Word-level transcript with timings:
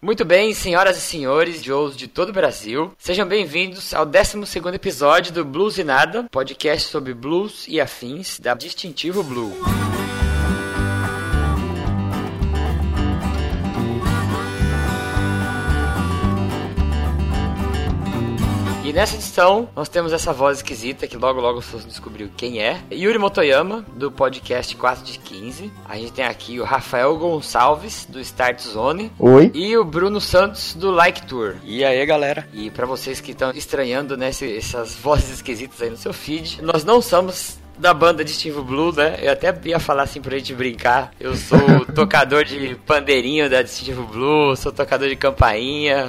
Muito 0.00 0.24
bem, 0.24 0.54
senhoras 0.54 0.96
e 0.96 1.00
senhores, 1.00 1.60
Joes 1.60 1.96
de 1.96 2.06
todo 2.06 2.28
o 2.28 2.32
Brasil, 2.32 2.92
sejam 2.96 3.26
bem-vindos 3.26 3.92
ao 3.92 4.06
12 4.06 4.38
episódio 4.72 5.32
do 5.32 5.44
Blues 5.44 5.76
e 5.76 5.82
Nada, 5.82 6.28
podcast 6.30 6.88
sobre 6.88 7.12
blues 7.12 7.66
e 7.66 7.80
afins 7.80 8.38
da 8.38 8.54
Distintivo 8.54 9.24
Blue. 9.24 9.52
E 18.88 18.92
nessa 18.94 19.16
edição, 19.16 19.68
nós 19.76 19.86
temos 19.86 20.14
essa 20.14 20.32
voz 20.32 20.56
esquisita 20.56 21.06
que 21.06 21.18
logo 21.18 21.42
logo 21.42 21.60
vocês 21.60 21.84
descobriu 21.84 22.30
quem 22.34 22.62
é. 22.62 22.80
Yuri 22.90 23.18
Motoyama, 23.18 23.84
do 23.94 24.10
podcast 24.10 24.74
4 24.74 25.04
de 25.04 25.18
15. 25.18 25.70
A 25.86 25.98
gente 25.98 26.12
tem 26.12 26.24
aqui 26.24 26.58
o 26.58 26.64
Rafael 26.64 27.14
Gonçalves, 27.18 28.06
do 28.08 28.18
Start 28.18 28.62
Zone. 28.62 29.12
Oi. 29.18 29.50
E 29.52 29.76
o 29.76 29.84
Bruno 29.84 30.22
Santos, 30.22 30.72
do 30.72 30.90
Like 30.90 31.26
Tour. 31.26 31.56
E 31.64 31.84
aí, 31.84 32.06
galera? 32.06 32.48
E 32.50 32.70
para 32.70 32.86
vocês 32.86 33.20
que 33.20 33.32
estão 33.32 33.50
estranhando, 33.50 34.16
né, 34.16 34.30
essas 34.30 34.94
vozes 34.94 35.34
esquisitas 35.34 35.82
aí 35.82 35.90
no 35.90 35.98
seu 35.98 36.14
feed, 36.14 36.62
nós 36.62 36.82
não 36.82 37.02
somos 37.02 37.58
da 37.78 37.94
banda 37.94 38.24
de 38.24 38.32
Steve 38.32 38.60
Blue, 38.60 38.92
né? 38.92 39.18
Eu 39.22 39.32
até 39.32 39.54
ia 39.64 39.78
falar 39.78 40.02
assim 40.02 40.20
pra 40.20 40.36
gente 40.36 40.54
brincar. 40.54 41.12
Eu 41.18 41.36
sou 41.36 41.58
tocador 41.94 42.44
de 42.44 42.74
pandeirinho 42.86 43.48
da 43.48 43.64
Steve 43.66 44.02
Blue, 44.02 44.56
sou 44.56 44.72
tocador 44.72 45.08
de 45.08 45.16
campainha. 45.16 46.08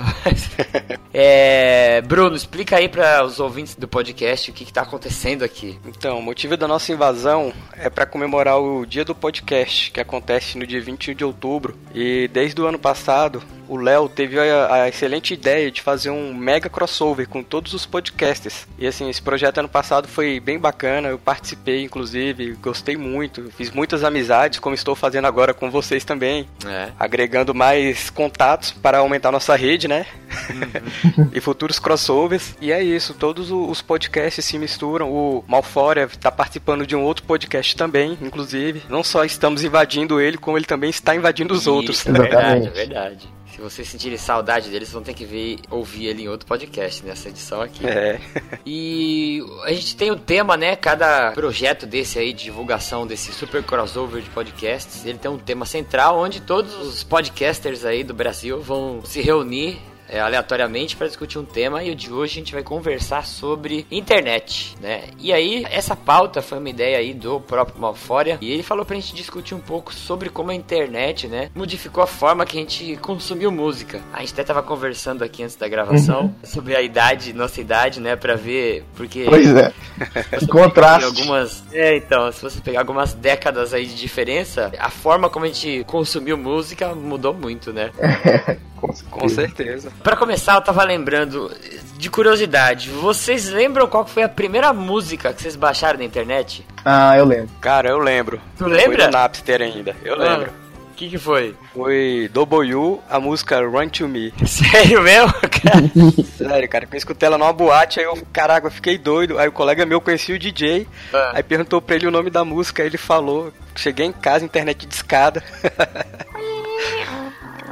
é, 1.13 2.01
Bruno, 2.01 2.35
explica 2.35 2.77
aí 2.77 2.87
para 2.87 3.23
os 3.23 3.39
ouvintes 3.39 3.75
do 3.75 3.87
podcast 3.87 4.51
o 4.51 4.53
que, 4.53 4.65
que 4.65 4.73
tá 4.73 4.81
acontecendo 4.81 5.43
aqui. 5.43 5.79
Então, 5.85 6.19
o 6.19 6.21
motivo 6.21 6.55
da 6.55 6.67
nossa 6.67 6.91
invasão 6.91 7.51
é 7.73 7.89
para 7.89 8.05
comemorar 8.05 8.59
o 8.59 8.85
dia 8.85 9.03
do 9.03 9.15
podcast, 9.15 9.91
que 9.91 9.99
acontece 9.99 10.57
no 10.57 10.67
dia 10.67 10.81
21 10.81 11.15
de 11.15 11.23
outubro. 11.23 11.77
E 11.93 12.27
desde 12.31 12.61
o 12.61 12.67
ano 12.67 12.77
passado, 12.77 13.41
o 13.69 13.77
Léo 13.77 14.09
teve 14.09 14.39
a, 14.39 14.73
a, 14.73 14.89
excelente 14.89 15.33
ideia 15.33 15.71
de 15.71 15.81
fazer 15.81 16.09
um 16.09 16.33
mega 16.33 16.67
crossover 16.69 17.29
com 17.29 17.43
todos 17.43 17.73
os 17.73 17.85
podcasters. 17.85 18.67
E 18.79 18.87
assim, 18.87 19.07
esse 19.09 19.21
projeto 19.21 19.59
ano 19.59 19.69
passado 19.69 20.07
foi 20.07 20.39
bem 20.39 20.57
bacana, 20.57 21.09
eu 21.09 21.19
participei 21.19 21.83
inclusive, 21.83 22.53
gostei 22.53 22.97
muito, 22.97 23.51
fiz 23.51 23.69
muitas 23.69 24.03
amizades, 24.03 24.57
como 24.57 24.73
estou 24.73 24.95
fazendo 24.95 25.25
agora 25.25 25.53
com 25.53 25.69
vocês 25.69 26.03
também. 26.03 26.47
É. 26.65 26.89
Agregando 26.99 27.53
mais 27.53 28.09
contatos 28.09 28.71
para 28.71 28.97
aumentar 28.97 29.31
nossa 29.31 29.55
rede, 29.55 29.87
né? 29.87 30.05
Uhum. 30.49 30.98
e 31.33 31.39
futuros 31.39 31.79
crossovers. 31.79 32.55
E 32.61 32.71
é 32.71 32.83
isso, 32.83 33.13
todos 33.13 33.51
os 33.51 33.81
podcasts 33.81 34.43
se 34.43 34.57
misturam. 34.57 35.11
O 35.11 35.43
Malfória 35.47 36.03
está 36.03 36.31
participando 36.31 36.85
de 36.85 36.95
um 36.95 37.03
outro 37.03 37.23
podcast 37.23 37.75
também, 37.75 38.17
inclusive. 38.21 38.83
Não 38.89 39.03
só 39.03 39.23
estamos 39.23 39.63
invadindo 39.63 40.19
ele, 40.19 40.37
como 40.37 40.57
ele 40.57 40.65
também 40.65 40.89
está 40.89 41.15
invadindo 41.15 41.53
os 41.53 41.61
isso, 41.61 41.73
outros. 41.73 42.05
É 42.05 42.11
verdade, 42.11 42.67
é 42.67 42.71
verdade. 42.71 43.39
Se 43.59 43.61
vocês 43.61 43.89
sentirem 43.89 44.17
saudade 44.17 44.69
deles, 44.69 44.89
vão 44.89 45.03
ter 45.03 45.13
que 45.13 45.25
ver, 45.25 45.57
ouvir 45.69 46.05
ele 46.05 46.23
em 46.23 46.27
outro 46.29 46.47
podcast, 46.47 47.03
nessa 47.03 47.27
edição 47.27 47.61
aqui. 47.61 47.85
É. 47.85 48.17
E 48.65 49.43
a 49.65 49.73
gente 49.73 49.97
tem 49.97 50.11
o 50.11 50.13
um 50.13 50.17
tema, 50.17 50.55
né? 50.55 50.77
Cada 50.77 51.31
projeto 51.33 51.85
desse 51.85 52.17
aí, 52.17 52.31
de 52.31 52.45
divulgação 52.45 53.05
desse 53.05 53.33
super 53.33 53.61
crossover 53.61 54.21
de 54.21 54.29
podcasts, 54.29 55.05
ele 55.05 55.17
tem 55.17 55.29
um 55.29 55.37
tema 55.37 55.65
central 55.65 56.19
onde 56.19 56.39
todos 56.39 56.73
os 56.75 57.03
podcasters 57.03 57.83
aí 57.83 58.01
do 58.01 58.13
Brasil 58.13 58.61
vão 58.61 59.01
se 59.03 59.19
reunir 59.19 59.77
é, 60.09 60.19
aleatoriamente 60.19 60.95
para 60.95 61.07
discutir 61.07 61.37
um 61.37 61.45
tema 61.45 61.83
e 61.83 61.91
o 61.91 61.95
de 61.95 62.11
hoje 62.11 62.33
a 62.33 62.35
gente 62.35 62.53
vai 62.53 62.63
conversar 62.63 63.25
sobre 63.25 63.85
internet, 63.91 64.75
né? 64.81 65.03
E 65.19 65.31
aí, 65.31 65.65
essa 65.69 65.95
pauta 65.95 66.41
foi 66.41 66.57
uma 66.57 66.69
ideia 66.69 66.97
aí 66.97 67.13
do 67.13 67.39
próprio 67.39 67.79
Malfória 67.79 68.37
e 68.41 68.51
ele 68.51 68.63
falou 68.63 68.85
pra 68.85 68.95
gente 68.95 69.13
discutir 69.13 69.53
um 69.53 69.59
pouco 69.59 69.93
sobre 69.93 70.29
como 70.29 70.51
a 70.51 70.55
internet, 70.55 71.27
né, 71.27 71.49
modificou 71.55 72.03
a 72.03 72.07
forma 72.07 72.45
que 72.45 72.57
a 72.57 72.61
gente 72.61 72.97
consumiu 72.97 73.51
música. 73.51 74.01
A 74.13 74.21
gente 74.21 74.33
até 74.33 74.43
tava 74.43 74.63
conversando 74.63 75.23
aqui 75.23 75.43
antes 75.43 75.55
da 75.55 75.67
gravação 75.67 76.21
uhum. 76.21 76.33
sobre 76.43 76.75
a 76.75 76.81
idade, 76.81 77.33
nossa 77.33 77.61
idade, 77.61 77.99
né, 77.99 78.15
para 78.15 78.35
ver, 78.35 78.83
porque 78.95 79.25
Pois 79.25 79.55
é. 79.55 79.73
Contraste. 80.49 81.05
Algumas, 81.05 81.63
é, 81.71 81.97
então, 81.97 82.31
se 82.31 82.41
você 82.41 82.59
pegar 82.61 82.79
algumas 82.79 83.13
décadas 83.13 83.73
aí 83.73 83.85
de 83.85 83.95
diferença, 83.95 84.71
a 84.79 84.89
forma 84.89 85.29
como 85.29 85.45
a 85.45 85.47
gente 85.47 85.83
consumiu 85.85 86.37
música 86.37 86.95
mudou 86.95 87.33
muito, 87.33 87.71
né? 87.71 87.91
Com 88.79 88.93
certeza. 88.93 89.08
Com 89.19 89.29
certeza. 89.29 89.91
Para 90.03 90.15
começar, 90.15 90.55
eu 90.55 90.61
tava 90.61 90.83
lembrando 90.83 91.51
de 91.97 92.09
curiosidade. 92.09 92.89
Vocês 92.89 93.49
lembram 93.49 93.85
qual 93.87 94.05
foi 94.05 94.23
a 94.23 94.29
primeira 94.29 94.71
música 94.71 95.33
que 95.33 95.41
vocês 95.41 95.55
baixaram 95.55 95.99
na 95.99 96.05
internet? 96.05 96.65
Ah, 96.85 97.17
eu 97.17 97.25
lembro. 97.25 97.49
Cara, 97.59 97.89
eu 97.89 97.99
lembro. 97.99 98.41
Tu 98.57 98.65
lembra? 98.65 99.03
Foi 99.03 99.05
no 99.05 99.11
Napster 99.11 99.61
ainda. 99.61 99.95
Eu 100.03 100.13
ah. 100.15 100.17
lembro. 100.17 100.51
O 100.91 100.95
que, 100.99 101.09
que 101.09 101.17
foi? 101.17 101.55
Foi 101.73 102.29
W, 102.33 103.01
a 103.09 103.19
música 103.19 103.59
Run 103.61 103.87
to 103.89 104.07
Me. 104.07 104.33
Sério 104.45 105.01
mesmo, 105.01 105.33
cara? 105.33 105.91
Sério, 106.37 106.69
cara. 106.69 106.87
Eu 106.91 106.97
escutei 106.97 107.27
ela 107.27 107.37
numa 107.37 107.53
boate, 107.53 107.99
aí 107.99 108.05
eu, 108.05 108.17
caraca, 108.33 108.67
eu 108.67 108.71
fiquei 108.71 108.97
doido. 108.97 109.37
Aí 109.37 109.47
o 109.47 109.51
colega 109.51 109.85
meu 109.85 110.01
conhecia 110.01 110.35
o 110.35 110.39
DJ, 110.39 110.87
ah. 111.13 111.31
aí 111.35 111.43
perguntou 111.43 111.81
pra 111.81 111.95
ele 111.95 112.07
o 112.07 112.11
nome 112.11 112.29
da 112.29 112.43
música, 112.43 112.83
aí 112.83 112.89
ele 112.89 112.97
falou. 112.97 113.53
Cheguei 113.75 114.05
em 114.05 114.11
casa, 114.11 114.43
internet 114.43 114.85
de 114.85 114.93
escada. 114.93 115.41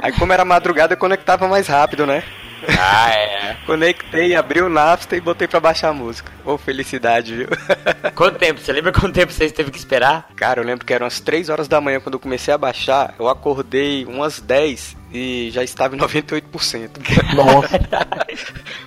Aí 0.02 0.12
como 0.12 0.32
era 0.32 0.44
madrugada, 0.44 0.94
eu 0.94 0.98
conectava 0.98 1.48
mais 1.48 1.66
rápido, 1.66 2.06
né? 2.06 2.22
Ah, 2.66 3.10
é. 3.10 3.56
Conectei, 3.66 4.34
abri 4.34 4.60
o 4.60 4.68
Napster 4.68 5.18
e 5.18 5.20
botei 5.20 5.46
pra 5.46 5.60
baixar 5.60 5.90
a 5.90 5.92
música. 5.92 6.32
Ô, 6.44 6.54
oh, 6.54 6.58
felicidade, 6.58 7.34
viu? 7.34 7.48
Quanto 8.14 8.38
tempo? 8.38 8.60
Você 8.60 8.72
lembra 8.72 8.92
quanto 8.92 9.14
tempo 9.14 9.32
você 9.32 9.48
teve 9.50 9.70
que 9.70 9.78
esperar? 9.78 10.28
Cara, 10.34 10.60
eu 10.60 10.64
lembro 10.64 10.84
que 10.84 10.92
eram 10.92 11.06
as 11.06 11.20
3 11.20 11.48
horas 11.48 11.68
da 11.68 11.80
manhã 11.80 12.00
quando 12.00 12.14
eu 12.14 12.20
comecei 12.20 12.52
a 12.52 12.58
baixar. 12.58 13.14
Eu 13.18 13.28
acordei 13.28 14.04
umas 14.06 14.40
10 14.40 14.96
e 15.12 15.50
já 15.52 15.62
estava 15.62 15.96
em 15.96 15.98
98%. 15.98 16.90
Nossa. 17.34 17.80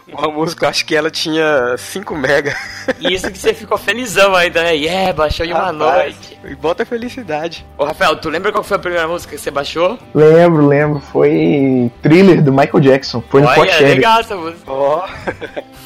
Uma 0.11 0.27
música, 0.27 0.67
acho 0.67 0.85
que 0.85 0.93
ela 0.93 1.09
tinha 1.09 1.75
5 1.77 2.15
mega. 2.15 2.55
Isso 2.99 3.31
que 3.31 3.37
você 3.37 3.53
ficou 3.53 3.77
felizão 3.77 4.35
ainda, 4.35 4.61
né? 4.61 4.75
Yeah, 4.75 5.13
baixou 5.13 5.45
em 5.45 5.53
uma 5.53 5.71
Rapaz, 5.71 6.15
noite. 6.15 6.37
E 6.43 6.55
bota 6.55 6.85
felicidade. 6.85 7.65
Ô, 7.77 7.85
Rafael, 7.85 8.17
tu 8.17 8.29
lembra 8.29 8.51
qual 8.51 8.63
foi 8.63 8.75
a 8.75 8.79
primeira 8.79 9.07
música 9.07 9.33
que 9.33 9.41
você 9.41 9.49
baixou? 9.49 9.97
Lembro, 10.13 10.67
lembro. 10.67 10.99
Foi 10.99 11.89
Thriller 12.01 12.43
do 12.43 12.51
Michael 12.51 12.81
Jackson. 12.81 13.23
Foi 13.29 13.41
no 13.41 13.47
Olha, 13.47 13.71
é 13.71 13.79
legal 13.79 14.19
essa 14.19 14.35
música. 14.35 14.69
Oh. 14.69 15.01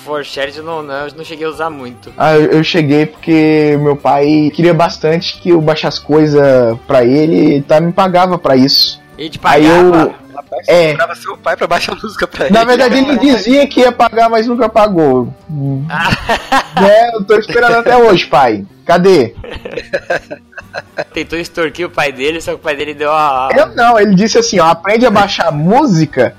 For 0.03 0.25
Shared 0.25 0.59
não, 0.61 0.81
não, 0.81 1.07
eu 1.07 1.15
não 1.15 1.23
cheguei 1.23 1.45
a 1.45 1.49
usar 1.49 1.69
muito. 1.69 2.11
Ah, 2.17 2.35
eu, 2.35 2.51
eu 2.51 2.63
cheguei 2.63 3.05
porque 3.05 3.77
meu 3.79 3.95
pai 3.95 4.51
queria 4.55 4.73
bastante 4.73 5.39
que 5.39 5.49
eu 5.49 5.61
baixasse 5.61 6.01
coisa 6.01 6.79
pra 6.87 7.05
ele 7.05 7.57
e 7.57 7.61
tá, 7.61 7.79
me 7.79 7.91
pagava 7.91 8.39
pra 8.39 8.55
isso. 8.55 8.99
E 9.17 9.29
te 9.29 9.37
pagava? 9.37 9.65
Aí 9.65 9.65
eu 9.65 10.24
é. 10.67 10.95
seu 11.15 11.37
pai 11.37 11.55
pra 11.55 11.67
baixar 11.67 11.95
música 11.95 12.27
pra 12.27 12.45
ele. 12.45 12.53
Na 12.53 12.63
verdade, 12.63 12.97
ele 12.97 13.17
dizia 13.17 13.67
que 13.67 13.81
ia 13.81 13.91
pagar, 13.91 14.29
mas 14.29 14.47
nunca 14.47 14.69
pagou. 14.69 15.33
é, 16.77 17.15
eu 17.15 17.23
tô 17.23 17.37
esperando 17.37 17.75
até 17.75 17.97
hoje, 17.97 18.25
pai. 18.25 18.65
Cadê? 18.85 19.33
Tentou 21.13 21.39
extorquir 21.39 21.87
o 21.87 21.89
pai 21.89 22.11
dele, 22.11 22.39
só 22.39 22.51
que 22.51 22.57
o 22.57 22.59
pai 22.59 22.75
dele 22.75 22.93
deu 22.93 23.11
a. 23.11 23.49
Eu 23.55 23.67
não, 23.75 23.99
ele 23.99 24.13
disse 24.13 24.37
assim: 24.37 24.59
ó, 24.59 24.67
aprende 24.67 25.05
a 25.05 25.11
baixar 25.11 25.51
música 25.51 26.35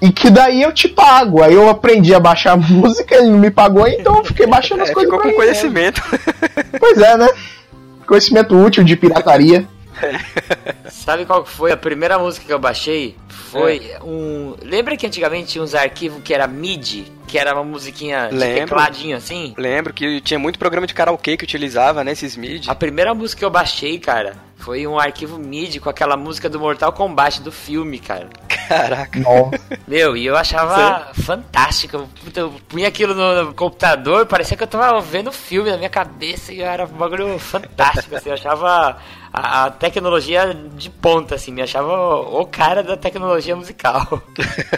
e 0.00 0.10
que 0.10 0.30
daí 0.30 0.62
eu 0.62 0.72
te 0.72 0.88
pago. 0.88 1.42
Aí 1.42 1.54
eu 1.54 1.68
aprendi 1.68 2.14
a 2.14 2.20
baixar 2.20 2.56
música, 2.56 3.16
ele 3.16 3.30
não 3.30 3.38
me 3.38 3.50
pagou, 3.50 3.86
então 3.86 4.16
eu 4.16 4.24
fiquei 4.24 4.46
baixando 4.46 4.82
as 4.82 4.90
é, 4.90 4.92
coisas. 4.92 5.12
Ficou 5.12 5.30
com 5.30 5.36
conhecimento. 5.36 6.02
Pois 6.78 6.98
é, 6.98 7.16
né? 7.16 7.28
Conhecimento 8.06 8.56
útil 8.56 8.84
de 8.84 8.96
pirataria. 8.96 9.66
Sabe 10.90 11.24
qual 11.24 11.44
foi 11.44 11.72
a 11.72 11.76
primeira 11.76 12.18
música 12.18 12.46
que 12.46 12.52
eu 12.52 12.58
baixei? 12.58 13.16
Foi 13.28 13.90
é. 13.90 14.02
um. 14.02 14.54
Lembra 14.62 14.96
que 14.96 15.06
antigamente 15.06 15.52
tinha 15.52 15.62
uns 15.62 15.74
arquivos 15.74 16.22
que 16.22 16.34
era 16.34 16.46
MIDI? 16.46 17.12
Que 17.26 17.38
era 17.38 17.54
uma 17.54 17.64
musiquinha 17.64 18.28
de 18.28 18.36
Lembro. 18.36 18.60
tecladinho 18.66 19.16
assim? 19.16 19.54
Lembro 19.56 19.92
que 19.92 20.20
tinha 20.20 20.38
muito 20.38 20.58
programa 20.58 20.86
de 20.86 20.94
karaokê 20.94 21.36
que 21.36 21.44
utilizava, 21.44 22.04
né? 22.04 22.12
Esses 22.12 22.36
MIDI. 22.36 22.70
A 22.70 22.74
primeira 22.74 23.14
música 23.14 23.40
que 23.40 23.44
eu 23.44 23.50
baixei, 23.50 23.98
cara, 23.98 24.36
foi 24.56 24.86
um 24.86 24.98
arquivo 24.98 25.38
MIDI 25.38 25.80
com 25.80 25.88
aquela 25.88 26.16
música 26.16 26.48
do 26.48 26.58
Mortal 26.58 26.92
Kombat 26.92 27.42
do 27.42 27.52
filme, 27.52 27.98
cara. 27.98 28.28
Caraca. 28.68 29.18
Nossa. 29.20 29.60
Meu, 29.86 30.16
e 30.16 30.26
eu 30.26 30.36
achava 30.36 31.12
Sim. 31.14 31.22
fantástico. 31.22 32.08
Eu 32.34 32.52
punha 32.68 32.88
aquilo 32.88 33.14
no 33.14 33.54
computador, 33.54 34.26
parecia 34.26 34.56
que 34.56 34.62
eu 34.62 34.66
tava 34.66 35.00
vendo 35.00 35.30
filme 35.30 35.70
na 35.70 35.76
minha 35.76 35.88
cabeça 35.88 36.52
e 36.52 36.60
era 36.60 36.84
um 36.84 36.88
bagulho 36.88 37.38
fantástico, 37.38 38.16
assim, 38.16 38.28
eu 38.28 38.34
achava 38.34 38.98
a, 39.36 39.66
a, 39.66 39.70
tecnologia 39.70 40.54
de 40.54 40.88
ponta, 40.88 41.34
assim, 41.34 41.52
me 41.52 41.60
achava 41.60 41.92
o, 41.92 42.40
o 42.40 42.46
cara 42.46 42.82
da 42.82 42.96
tecnologia 42.96 43.54
musical. 43.54 44.22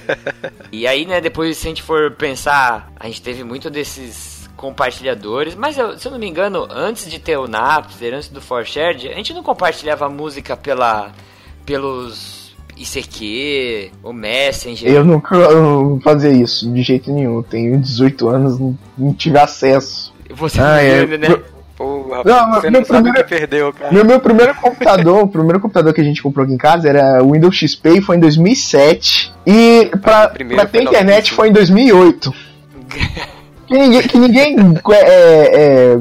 e 0.73 0.85
aí, 0.85 1.07
né, 1.07 1.21
depois 1.21 1.57
se 1.57 1.69
a 1.69 1.71
gente 1.71 1.83
for 1.83 2.11
pensar, 2.11 2.93
a 2.99 3.07
gente 3.07 3.23
teve 3.23 3.45
muito 3.45 3.71
desses 3.71 4.51
compartilhadores, 4.57 5.55
mas 5.55 5.79
eu, 5.79 5.97
se 5.97 6.09
eu 6.09 6.11
não 6.11 6.19
me 6.19 6.29
engano, 6.29 6.67
antes 6.69 7.09
de 7.09 7.21
ter 7.21 7.39
o 7.39 7.47
Napster, 7.47 8.13
antes 8.13 8.29
do 8.29 8.41
ForShared, 8.41 9.09
a 9.09 9.15
gente 9.15 9.33
não 9.33 9.45
compartilhava 9.45 10.09
música 10.09 10.57
pela 10.57 11.13
pelos 11.65 12.57
ICQ, 12.77 13.93
o 14.03 14.13
Messenger. 14.13 14.91
Eu 14.91 15.05
nunca 15.05 15.37
eu 15.37 16.01
fazia 16.03 16.31
isso 16.31 16.69
de 16.73 16.83
jeito 16.83 17.13
nenhum. 17.13 17.43
Tenho 17.43 17.79
18 17.79 18.29
anos, 18.29 18.59
não, 18.59 18.77
não 18.97 19.15
tive 19.15 19.39
acesso. 19.39 20.13
Você 20.31 20.61
ah, 20.61 20.83
é, 20.83 21.07
né? 21.07 21.29
Jogo, 21.79 22.11
rapaz. 22.15 22.25
Não, 22.27 22.55
Você 22.55 22.71
meu 22.71 22.81
não 22.81 22.87
primeiro- 22.87 23.29
perdeu, 23.29 23.73
cara. 23.73 23.93
Meu, 23.93 24.05
meu 24.05 24.21
primeiro 24.21 24.55
computador, 24.55 25.23
o 25.25 25.29
primeiro 25.29 25.61
computador 25.61 25.93
que 25.95 26.01
a 26.01 26.05
gente 26.05 26.23
comprou 26.23 26.45
aqui 26.45 26.53
em 26.55 26.59
casa 26.59 26.89
era 26.89 27.23
o 27.23 27.33
Windows 27.33 27.57
XP 27.57 27.91
e 27.99 28.01
foi 28.01 28.17
em 28.17 28.21
2007. 28.21 29.33
E 29.47 29.91
pra, 30.03 30.29
pra 30.29 30.67
ter 30.67 30.83
internet 30.83 31.33
95. 31.33 31.35
foi 31.37 31.49
em 31.49 31.53
2008. 31.53 32.35
Que 33.69 33.75
ninguém, 33.77 34.03
que 34.03 34.19
ninguém 34.19 34.57
é, 34.93 35.03
é, 35.93 35.97